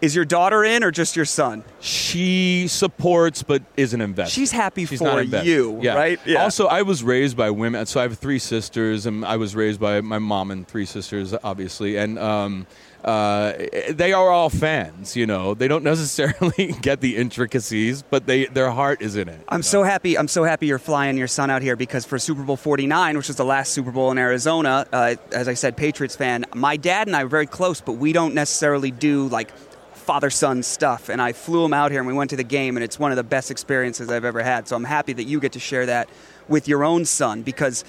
[0.00, 1.62] Is your daughter in, or just your son?
[1.80, 4.32] she supports but isn't invested.
[4.34, 5.94] She's happy She's for you, Yeah.
[5.94, 6.20] right?
[6.26, 6.42] Yeah.
[6.42, 9.80] Also, I was raised by women, so I have three sisters, and I was raised
[9.80, 12.66] by my mom and three sisters, obviously, and um,
[13.04, 13.54] uh,
[13.90, 15.16] they are all fans.
[15.16, 19.40] You know, they don't necessarily get the intricacies, but they their heart is in it.
[19.48, 20.16] I'm so happy.
[20.18, 23.28] I'm so happy you're flying your son out here because for Super Bowl 49, which
[23.28, 26.44] was the last Super Bowl in Arizona, uh, as I said, Patriots fan.
[26.54, 29.50] My dad and I are very close, but we don't necessarily do like
[30.00, 31.08] father son stuff.
[31.08, 33.12] And I flew him out here and we went to the game, and it's one
[33.12, 34.66] of the best experiences I've ever had.
[34.66, 36.08] So I'm happy that you get to share that
[36.48, 37.84] with your own son because.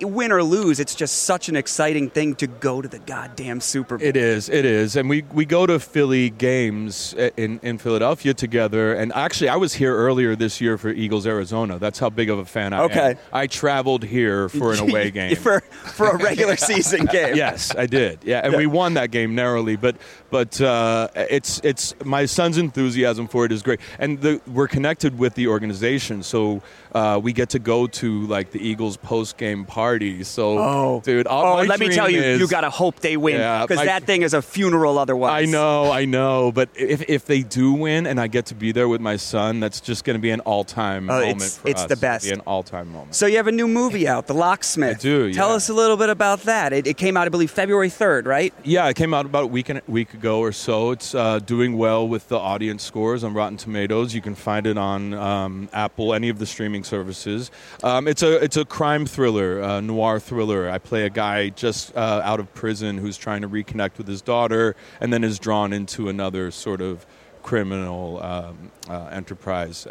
[0.00, 3.98] Win or lose, it's just such an exciting thing to go to the goddamn Super
[3.98, 4.06] Bowl.
[4.06, 8.94] It is, it is, and we, we go to Philly games in, in Philadelphia together.
[8.94, 11.78] And actually, I was here earlier this year for Eagles Arizona.
[11.78, 12.90] That's how big of a fan I am.
[12.90, 13.16] Okay.
[13.34, 15.36] I traveled here for an away game.
[15.36, 17.36] for for a regular season game.
[17.36, 18.20] yes, I did.
[18.24, 19.96] Yeah, and we won that game narrowly, but
[20.30, 25.18] but uh, it's it's my son's enthusiasm for it is great, and the, we're connected
[25.18, 26.62] with the organization, so
[26.94, 30.24] uh, we get to go to like the Eagles post game party.
[30.24, 33.36] So, Oh, dude, all, oh, let me tell you, is- you gotta hope they win
[33.62, 35.48] because my- that thing is a funeral otherwise.
[35.48, 38.72] I know, I know, but if if they do win and I get to be
[38.72, 41.60] there with my son, that's just going to be an all time Oh, moment it's-
[41.64, 42.26] it's the best.
[42.26, 43.14] Be an all time moment.
[43.14, 44.96] So you have a new movie out, The Locksmith.
[44.96, 45.54] I do, Tell yeah.
[45.54, 46.72] us a little bit about that.
[46.72, 48.52] It, it came out, I believe, February third, right?
[48.64, 50.92] Yeah, it came out about a week and week ago or so.
[50.92, 54.14] It's uh, doing well with the audience scores on Rotten Tomatoes.
[54.14, 57.50] You can find it on um, Apple, any of the streaming services.
[57.82, 60.70] Um, it's a it's a crime thriller, uh, noir thriller.
[60.70, 64.22] I play a guy just uh, out of prison who's trying to reconnect with his
[64.22, 67.04] daughter, and then is drawn into another sort of
[67.42, 69.86] criminal um, uh, enterprise.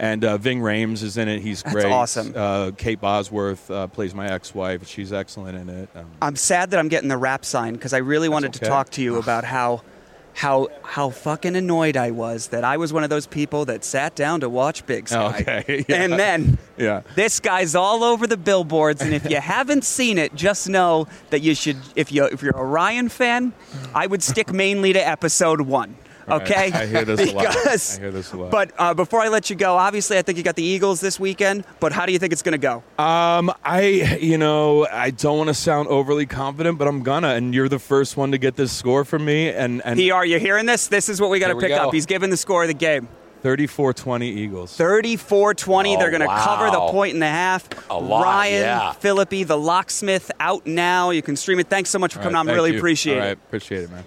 [0.00, 1.42] And uh, Ving Rhames is in it.
[1.42, 1.84] He's That's great.
[1.84, 2.32] awesome.
[2.34, 4.88] Uh, Kate Bosworth uh, plays my ex-wife.
[4.88, 5.90] She's excellent in it.
[5.94, 8.60] Um, I'm sad that I'm getting the rap sign because I really wanted okay.
[8.60, 9.82] to talk to you about how
[10.32, 14.14] how how fucking annoyed I was that I was one of those people that sat
[14.14, 15.40] down to watch Big oh, Sky.
[15.40, 15.96] Okay, yeah.
[15.96, 17.02] And then yeah.
[17.14, 21.40] this guy's all over the billboards and if you haven't seen it just know that
[21.40, 23.52] you should if you if you're a Ryan fan,
[23.94, 25.96] I would stick mainly to episode 1.
[26.30, 27.46] Okay, I hear this a lot.
[27.46, 28.50] I hear this a lot.
[28.50, 31.18] But uh, before I let you go, obviously, I think you got the Eagles this
[31.18, 31.64] weekend.
[31.80, 32.82] But how do you think it's going to go?
[33.02, 37.34] Um, I, you know, I don't want to sound overly confident, but I'm gonna.
[37.34, 39.48] And you're the first one to get this score from me.
[39.50, 40.88] And and PR, you hearing this?
[40.88, 41.76] This is what we got to pick go.
[41.76, 41.94] up.
[41.94, 43.08] He's giving the score of the game.
[43.42, 44.76] 34-20 Eagles.
[44.76, 45.96] 34 20.
[45.96, 46.44] Oh, They're going to wow.
[46.44, 47.68] cover the point and a half.
[47.90, 48.92] A lot, Ryan yeah.
[48.92, 51.10] Phillippe, the locksmith, out now.
[51.10, 51.68] You can stream it.
[51.68, 52.46] Thanks so much for All coming right, on.
[52.46, 52.78] thank Really you.
[52.78, 53.26] appreciate All it.
[53.26, 54.04] right, appreciate it, man.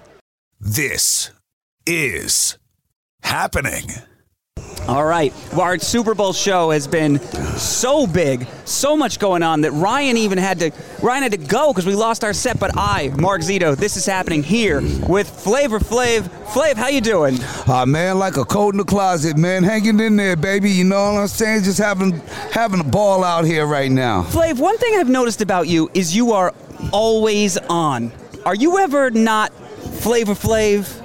[0.59, 1.31] This
[1.85, 2.57] is
[3.21, 3.85] happening.
[4.87, 5.33] All right.
[5.51, 7.19] Well, our Super Bowl show has been
[7.57, 10.71] so big, so much going on that Ryan even had to
[11.01, 12.59] Ryan had to go because we lost our set.
[12.59, 16.23] But I, Mark Zito, this is happening here with Flavor Flav.
[16.47, 17.37] Flav, how you doing?
[17.65, 20.69] Uh, man, like a coat in the closet, man, hanging in there, baby.
[20.69, 21.63] You know what I'm saying?
[21.63, 22.19] Just having
[22.51, 24.23] having a ball out here right now.
[24.23, 26.53] Flav, one thing I've noticed about you is you are
[26.91, 28.11] always on.
[28.45, 29.53] Are you ever not
[30.01, 31.02] Flavor Flav?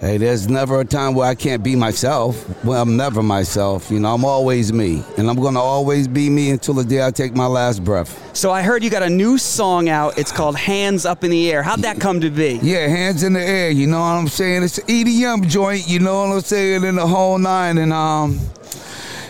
[0.00, 2.62] Hey, there's never a time where I can't be myself.
[2.64, 3.90] Well, I'm never myself.
[3.90, 7.10] You know, I'm always me, and I'm gonna always be me until the day I
[7.10, 8.36] take my last breath.
[8.36, 10.18] So I heard you got a new song out.
[10.18, 11.62] It's called Hands Up in the Air.
[11.62, 12.60] How'd that come to be?
[12.62, 13.70] Yeah, hands in the air.
[13.70, 14.64] You know what I'm saying?
[14.64, 15.88] It's an EDM joint.
[15.88, 16.84] You know what I'm saying?
[16.84, 18.38] In the whole nine, and um.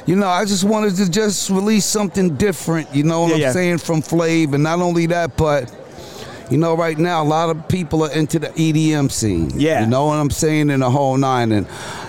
[0.04, 3.40] You know, I just wanted to just release something different, you know what Yeah, I'm
[3.40, 3.50] yeah.
[3.52, 4.54] saying, from Flav.
[4.54, 5.68] And not only that, but,
[6.50, 9.50] you know, right now, a lot of people are into the EDM scene.
[9.58, 9.80] Yeah.
[9.80, 11.52] You know what I'm saying, in the whole nine.
[11.52, 11.66] And,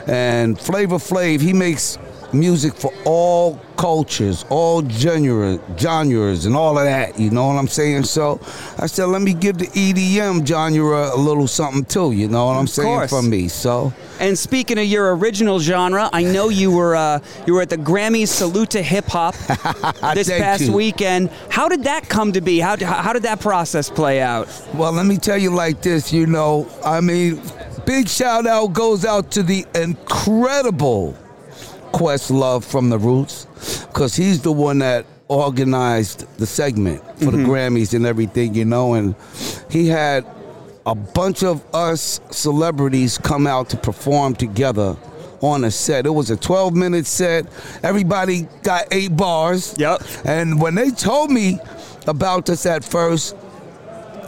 [0.07, 1.97] and Flavor Flav, he makes
[2.33, 7.19] music for all cultures, all genre, genres, and all of that.
[7.19, 8.03] You know what I'm saying?
[8.03, 8.39] So
[8.77, 12.57] I said, let me give the EDM genre a little something too, you know what
[12.57, 13.09] I'm saying, course.
[13.09, 13.47] from me.
[13.47, 13.93] So.
[14.19, 17.77] And speaking of your original genre, I know you were uh, you were at the
[17.77, 19.35] Grammys Salute to Hip Hop
[20.15, 20.73] this past you.
[20.73, 21.29] weekend.
[21.49, 22.59] How did that come to be?
[22.59, 24.47] How, how did that process play out?
[24.73, 27.41] Well, let me tell you like this, you know, I mean,
[27.85, 31.15] big shout out goes out to the incredible
[31.91, 33.47] Questlove from the Roots,
[33.87, 37.51] because he's the one that organized the segment for the mm-hmm.
[37.51, 39.15] Grammys and everything, you know, and
[39.69, 40.25] he had
[40.85, 44.95] a bunch of us celebrities come out to perform together
[45.41, 46.05] on a set.
[46.05, 47.45] It was a 12 minute set.
[47.83, 49.75] Everybody got eight bars.
[49.77, 50.01] Yep.
[50.25, 51.59] And when they told me
[52.07, 53.35] about this at first,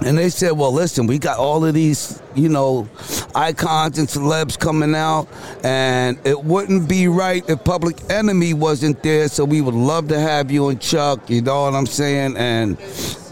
[0.05, 2.87] and they said, well, listen, we got all of these, you know,
[3.35, 5.27] icons and celebs coming out,
[5.63, 10.19] and it wouldn't be right if Public Enemy wasn't there, so we would love to
[10.19, 12.37] have you and Chuck, you know what I'm saying?
[12.37, 12.77] And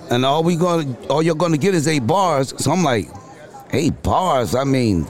[0.10, 2.54] and all we gonna all you're gonna get is eight bars.
[2.62, 3.10] So I'm like,
[3.72, 4.56] eight bars?
[4.56, 5.04] I mean,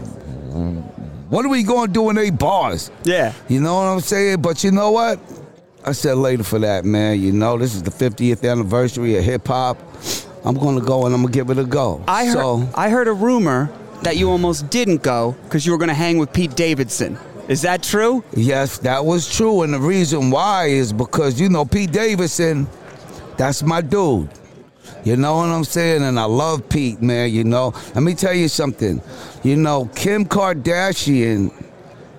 [1.30, 2.92] what are we gonna do in eight bars?
[3.04, 3.34] Yeah.
[3.48, 4.42] You know what I'm saying?
[4.42, 5.20] But you know what?
[5.86, 7.20] I said later for that, man.
[7.22, 9.78] You know, this is the 50th anniversary of hip hop.
[10.48, 12.02] I'm gonna go and I'm gonna give it a go.
[12.08, 13.70] I heard, so, I heard a rumor
[14.04, 17.18] that you almost didn't go because you were going to hang with Pete Davidson.
[17.50, 18.24] Is that true?
[18.34, 22.68] yes, that was true, and the reason why is because you know Pete Davidson,
[23.36, 24.30] that's my dude.
[25.04, 26.04] You know what I'm saying?
[26.04, 27.32] And I love Pete, man.
[27.32, 29.02] You know, let me tell you something.
[29.44, 31.52] You know, Kim Kardashian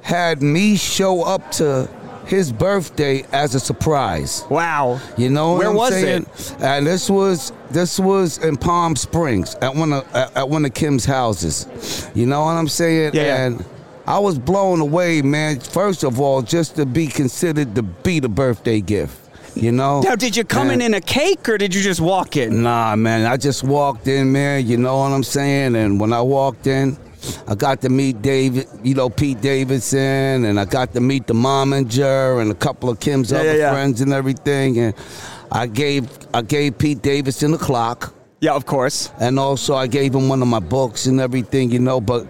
[0.03, 1.89] had me show up to
[2.29, 4.45] his birthday as a surprise.
[4.51, 5.01] Wow.
[5.17, 6.27] You know what Where was saying?
[6.61, 11.07] And this was this was in Palm Springs at one of at one of Kim's
[11.07, 12.11] houses.
[12.15, 13.15] You know what I'm saying?
[13.15, 13.47] Yeah.
[13.47, 13.65] And
[14.07, 15.61] I was blown away, man.
[15.61, 19.19] First of all, just to be considered to be the birthday gift.
[19.55, 20.03] You know?
[20.03, 22.63] Now, did you come in in a cake or did you just walk in?
[22.63, 23.27] Nah, man.
[23.27, 24.67] I just walked in, man.
[24.67, 25.75] You know what I'm saying?
[25.75, 26.97] And when I walked in,
[27.47, 31.35] I got to meet David, you know, Pete Davidson, and I got to meet the
[31.35, 33.73] momager and a couple of Kim's Yeah, other yeah, yeah.
[33.73, 34.79] friends and everything.
[34.79, 34.95] And
[35.51, 39.11] I gave I gave Pete Davidson a clock, Yeah, of course.
[39.21, 42.01] and also I gave him one of my books and everything, you know.
[42.01, 42.27] But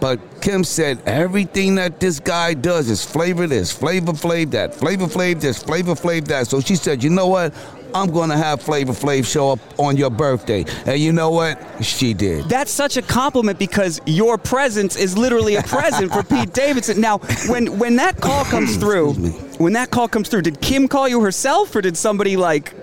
[0.00, 5.06] but Kim said everything that this guy does is flavor this, flavor flav that, flavor
[5.06, 6.46] flav this, flavor flav that.
[6.48, 7.54] So she said, you know what?
[7.94, 11.58] I'm gonna have Flavor Flav show up on your birthday, and you know what?
[11.82, 12.44] She did.
[12.48, 17.00] That's such a compliment because your presence is literally a present for Pete Davidson.
[17.00, 17.18] Now,
[17.48, 19.14] when when that call comes through,
[19.58, 22.74] when that call comes through, did Kim call you herself or did somebody like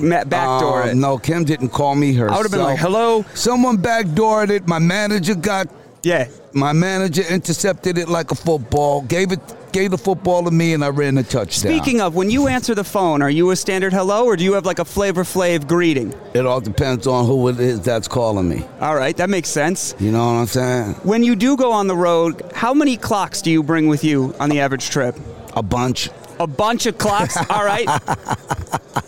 [0.00, 0.94] backdoor Um, it?
[0.96, 2.32] No, Kim didn't call me herself.
[2.32, 4.66] I would've been like, "Hello?" Someone backdoored it.
[4.66, 5.68] My manager got.
[6.02, 6.28] Yeah.
[6.52, 9.02] My manager intercepted it like a football.
[9.02, 9.40] Gave it.
[9.72, 11.72] Gave the football to me, and I ran the touchdown.
[11.72, 14.54] Speaking of, when you answer the phone, are you a standard hello or do you
[14.54, 16.14] have like a Flavor Flav greeting?
[16.34, 18.64] it all depends on who it is that's calling me.
[18.80, 19.94] All right, that makes sense.
[19.98, 20.94] You know what I'm saying?
[21.02, 24.34] When you do go on the road, how many clocks do you bring with you
[24.40, 25.16] on the average trip?
[25.54, 26.08] A bunch.
[26.40, 27.36] A bunch of clocks.
[27.50, 27.88] All right.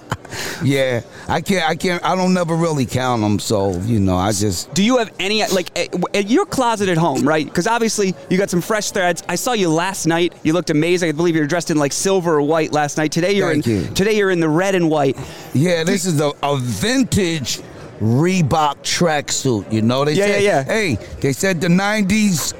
[0.62, 1.68] Yeah, I can't.
[1.68, 2.04] I can't.
[2.04, 3.38] I don't never really count them.
[3.38, 4.72] So you know, I just.
[4.74, 7.44] Do you have any like eh, at your closet at home, right?
[7.46, 9.22] Because obviously you got some fresh threads.
[9.28, 10.34] I saw you last night.
[10.42, 11.08] You looked amazing.
[11.08, 13.12] I believe you were dressed in like silver or white last night.
[13.12, 13.72] Today you're Thank in.
[13.84, 13.86] you.
[13.94, 15.16] Today you're in the red and white.
[15.54, 17.60] Yeah, this is a, a vintage
[18.00, 19.70] Reebok tracksuit.
[19.72, 20.64] You know, they Yeah, said, yeah, yeah.
[20.64, 22.54] hey, they said the '90s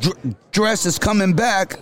[0.00, 1.78] dr- dress is coming back.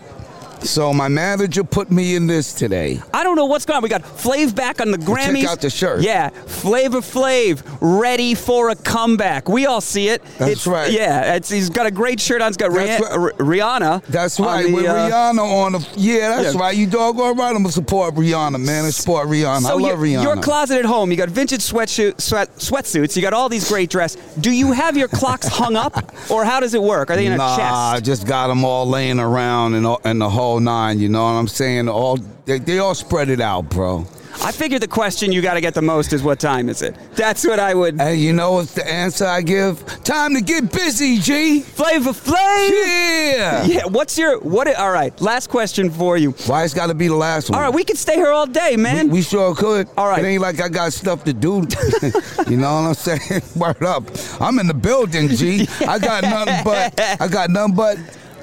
[0.61, 3.01] So my manager put me in this today.
[3.15, 3.83] I don't know what's going on.
[3.83, 5.43] We got Flav back on the Grammys.
[5.43, 6.03] Check out the shirt.
[6.03, 9.49] Yeah, Flavor Flav ready for a comeback.
[9.49, 10.23] We all see it.
[10.39, 10.91] That's It's- right.
[10.93, 12.49] Yeah, it's, he's got a great shirt on.
[12.49, 13.39] He's got That's Rih- right.
[13.39, 14.05] Rihanna.
[14.07, 14.67] That's right.
[14.67, 16.61] the, With uh, Rihanna on the yeah, that's yeah.
[16.61, 16.77] right.
[16.77, 17.49] You doggone right.
[17.55, 18.85] I'm gonna support Rihanna, man.
[18.85, 19.67] I support Rihanna.
[19.67, 20.23] I love your, Rihanna.
[20.23, 23.17] your closet at home, you got vintage sweatshirt, sweat, sweatsuits.
[23.17, 24.21] You got all these great dresses.
[24.41, 27.11] Do you have your clocks hung up, or how does it work?
[27.11, 27.59] Are they in a chest?
[27.59, 30.99] nah, I just got them all laying around in, and the whole nine.
[30.99, 31.89] You know what I'm saying?
[31.89, 34.07] All they, they all spread it out, bro.
[34.41, 36.95] I figured the question you got to get the most is what time is it?
[37.17, 38.01] That's what I would.
[38.01, 39.85] And you know what's the answer I give?
[40.05, 41.61] Time to get busy, G.
[41.61, 42.71] Flavor Flav.
[42.71, 43.65] Yeah.
[43.65, 43.87] Yeah.
[43.87, 44.73] What's your what?
[44.77, 45.19] All right.
[45.21, 46.31] Last question for you.
[46.47, 47.59] Why it's got to be the last one?
[47.59, 49.07] All right, we could stay here all day, man.
[49.07, 49.89] We, we sure could.
[49.97, 50.25] All right.
[50.25, 51.67] It ain't like I got stuff to do.
[52.49, 53.43] you know what I'm saying?
[53.57, 54.05] Word up.
[54.41, 55.67] I'm in the building, G.
[55.81, 57.99] I got nothing but I got nothing but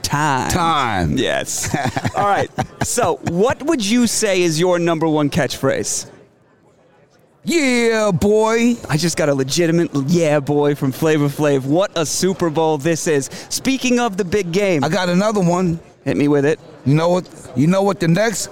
[0.06, 0.50] time.
[0.50, 1.18] time.
[1.18, 1.74] Yes.
[2.16, 2.50] all right.
[2.84, 6.10] So, what would you say is your number one catchphrase?
[7.44, 8.76] Yeah, boy.
[8.90, 11.66] I just got a legitimate yeah boy from Flavor Flav.
[11.66, 13.26] What a Super Bowl this is.
[13.50, 15.80] Speaking of the big game, I got another one.
[16.04, 16.60] hit me with it.
[16.86, 17.52] You know what?
[17.56, 18.50] You know what the next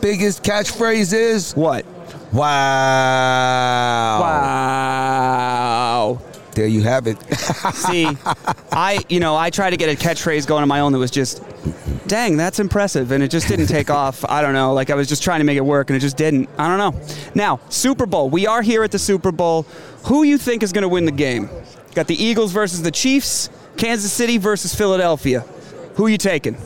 [0.00, 1.54] biggest catchphrase is?
[1.54, 1.86] What?
[2.32, 4.20] Wow.
[4.20, 6.20] Wow.
[6.54, 7.18] There you have it.
[7.74, 8.06] See,
[8.70, 11.10] I, you know, I tried to get a catchphrase going on my own that was
[11.10, 11.42] just,
[12.06, 13.10] dang, that's impressive.
[13.10, 14.24] And it just didn't take off.
[14.26, 14.74] I don't know.
[14.74, 16.50] Like, I was just trying to make it work and it just didn't.
[16.58, 17.00] I don't know.
[17.34, 18.28] Now, Super Bowl.
[18.28, 19.62] We are here at the Super Bowl.
[20.04, 21.48] Who you think is going to win the game?
[21.94, 25.40] Got the Eagles versus the Chiefs, Kansas City versus Philadelphia.
[25.94, 26.56] Who you taking?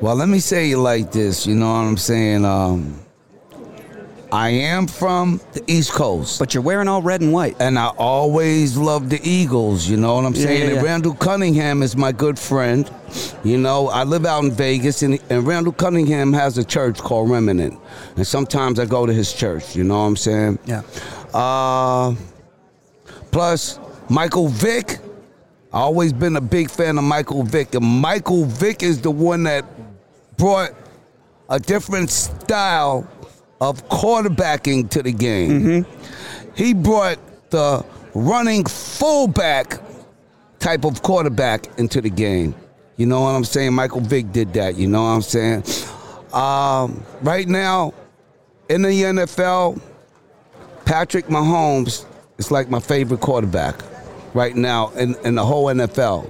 [0.00, 1.46] well, let me say it like this.
[1.46, 2.44] You know what I'm saying?
[2.44, 2.98] Um,
[4.32, 6.38] I am from the East Coast.
[6.38, 7.54] But you're wearing all red and white.
[7.60, 9.86] and I always love the Eagles.
[9.86, 10.60] You know what I'm Yeah, saying?
[10.60, 10.82] yeah, And yeah.
[10.82, 12.90] Randall Cunningham is my good friend.
[13.44, 17.28] You know, I live out in Vegas, and, and Randall Cunningham has a church called
[17.30, 17.78] Remnant,
[18.16, 19.76] and sometimes I go to his church.
[19.76, 20.58] You know what I'm saying?
[20.64, 20.80] Yeah.
[21.34, 22.14] Uh,
[23.30, 23.78] plus
[24.08, 24.98] Michael Vick.
[25.74, 29.44] I always been a big fan of Michael Vick, and Michael Vick is the one
[29.44, 29.64] that
[30.38, 30.70] brought
[31.50, 33.06] a different style
[33.62, 35.86] of quarterbacking to the game.
[36.56, 37.18] He brought
[37.50, 39.78] the running fullback
[40.58, 42.54] type of quarterback into the game.
[42.96, 43.72] You know what I'm saying?
[43.72, 44.76] Michael Vick did that.
[44.76, 45.62] You know what I'm saying?
[46.32, 47.94] Um, right now,
[48.68, 49.80] in the NFL,
[50.84, 52.04] Patrick Mahomes
[52.38, 53.76] is like my favorite quarterback
[54.34, 56.28] right now in, in the whole NFL.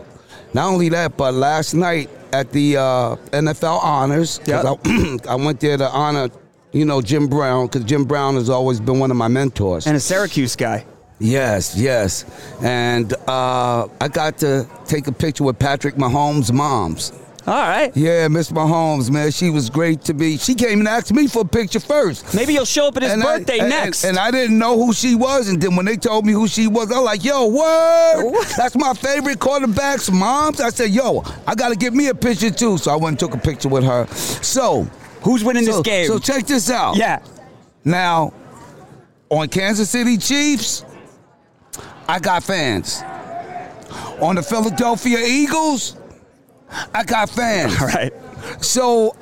[0.53, 5.61] Not only that, but last night at the uh, NFL honors, 'cause I, I went
[5.61, 6.28] there to honor,
[6.73, 9.87] you know, Jim Brown, because Jim Brown has always been one of my mentors.
[9.87, 10.85] And a Syracuse guy.
[11.18, 12.25] Yes, yes.
[12.62, 17.12] And uh, I got to take a picture with Patrick Mahomes' moms.
[17.45, 17.91] All right.
[17.97, 20.37] Yeah, Miss Mahomes, man, she was great to me.
[20.37, 22.35] She came and asked me for a picture first.
[22.37, 24.05] Maybe you'll show up at his And I- birthday and- next.
[24.05, 25.49] And, I didn't know who she was.
[25.49, 28.33] And then when they told me who she was, I was like, yo, word.
[28.57, 30.61] That's my favorite quarterback's moms.
[30.61, 32.79] I said, yo, I got to get me a picture too.
[32.79, 34.07] So I went and took a picture with her.
[34.07, 34.87] So,
[35.25, 36.07] Who's winning so, this game?
[36.07, 36.97] so check this out.
[36.97, 37.25] yeah.
[37.85, 38.33] Now,
[39.29, 40.85] on Kansas City Chiefs,
[42.09, 43.03] I got fans.
[44.20, 45.97] On the Philadelphia Eagles,
[46.95, 47.81] I got fans.
[47.81, 48.12] All right.
[48.61, 49.16] So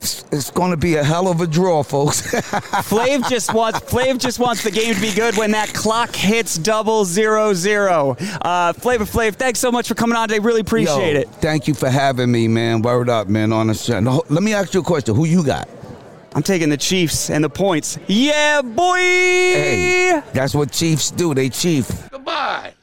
[0.00, 2.22] it's going to be a hell of a draw, folks.
[2.32, 6.56] Flav just wants Flav just wants the game to be good when that clock hits
[6.56, 8.16] double zero zero.
[8.42, 10.38] Uh, Flavor Flav, thanks so much for coming on today.
[10.38, 11.28] Really appreciate Yo, it.
[11.40, 12.82] Thank you for having me, man.
[12.82, 13.52] Word up, man.
[13.52, 14.00] On the show.
[14.00, 15.14] No, let me ask you a question.
[15.14, 15.68] Who you got?
[16.34, 17.98] I'm taking the Chiefs and the points.
[18.06, 18.96] Yeah, boy.
[18.96, 21.34] Hey, that's what Chiefs do.
[21.34, 22.10] They chief.
[22.10, 22.74] Goodbye.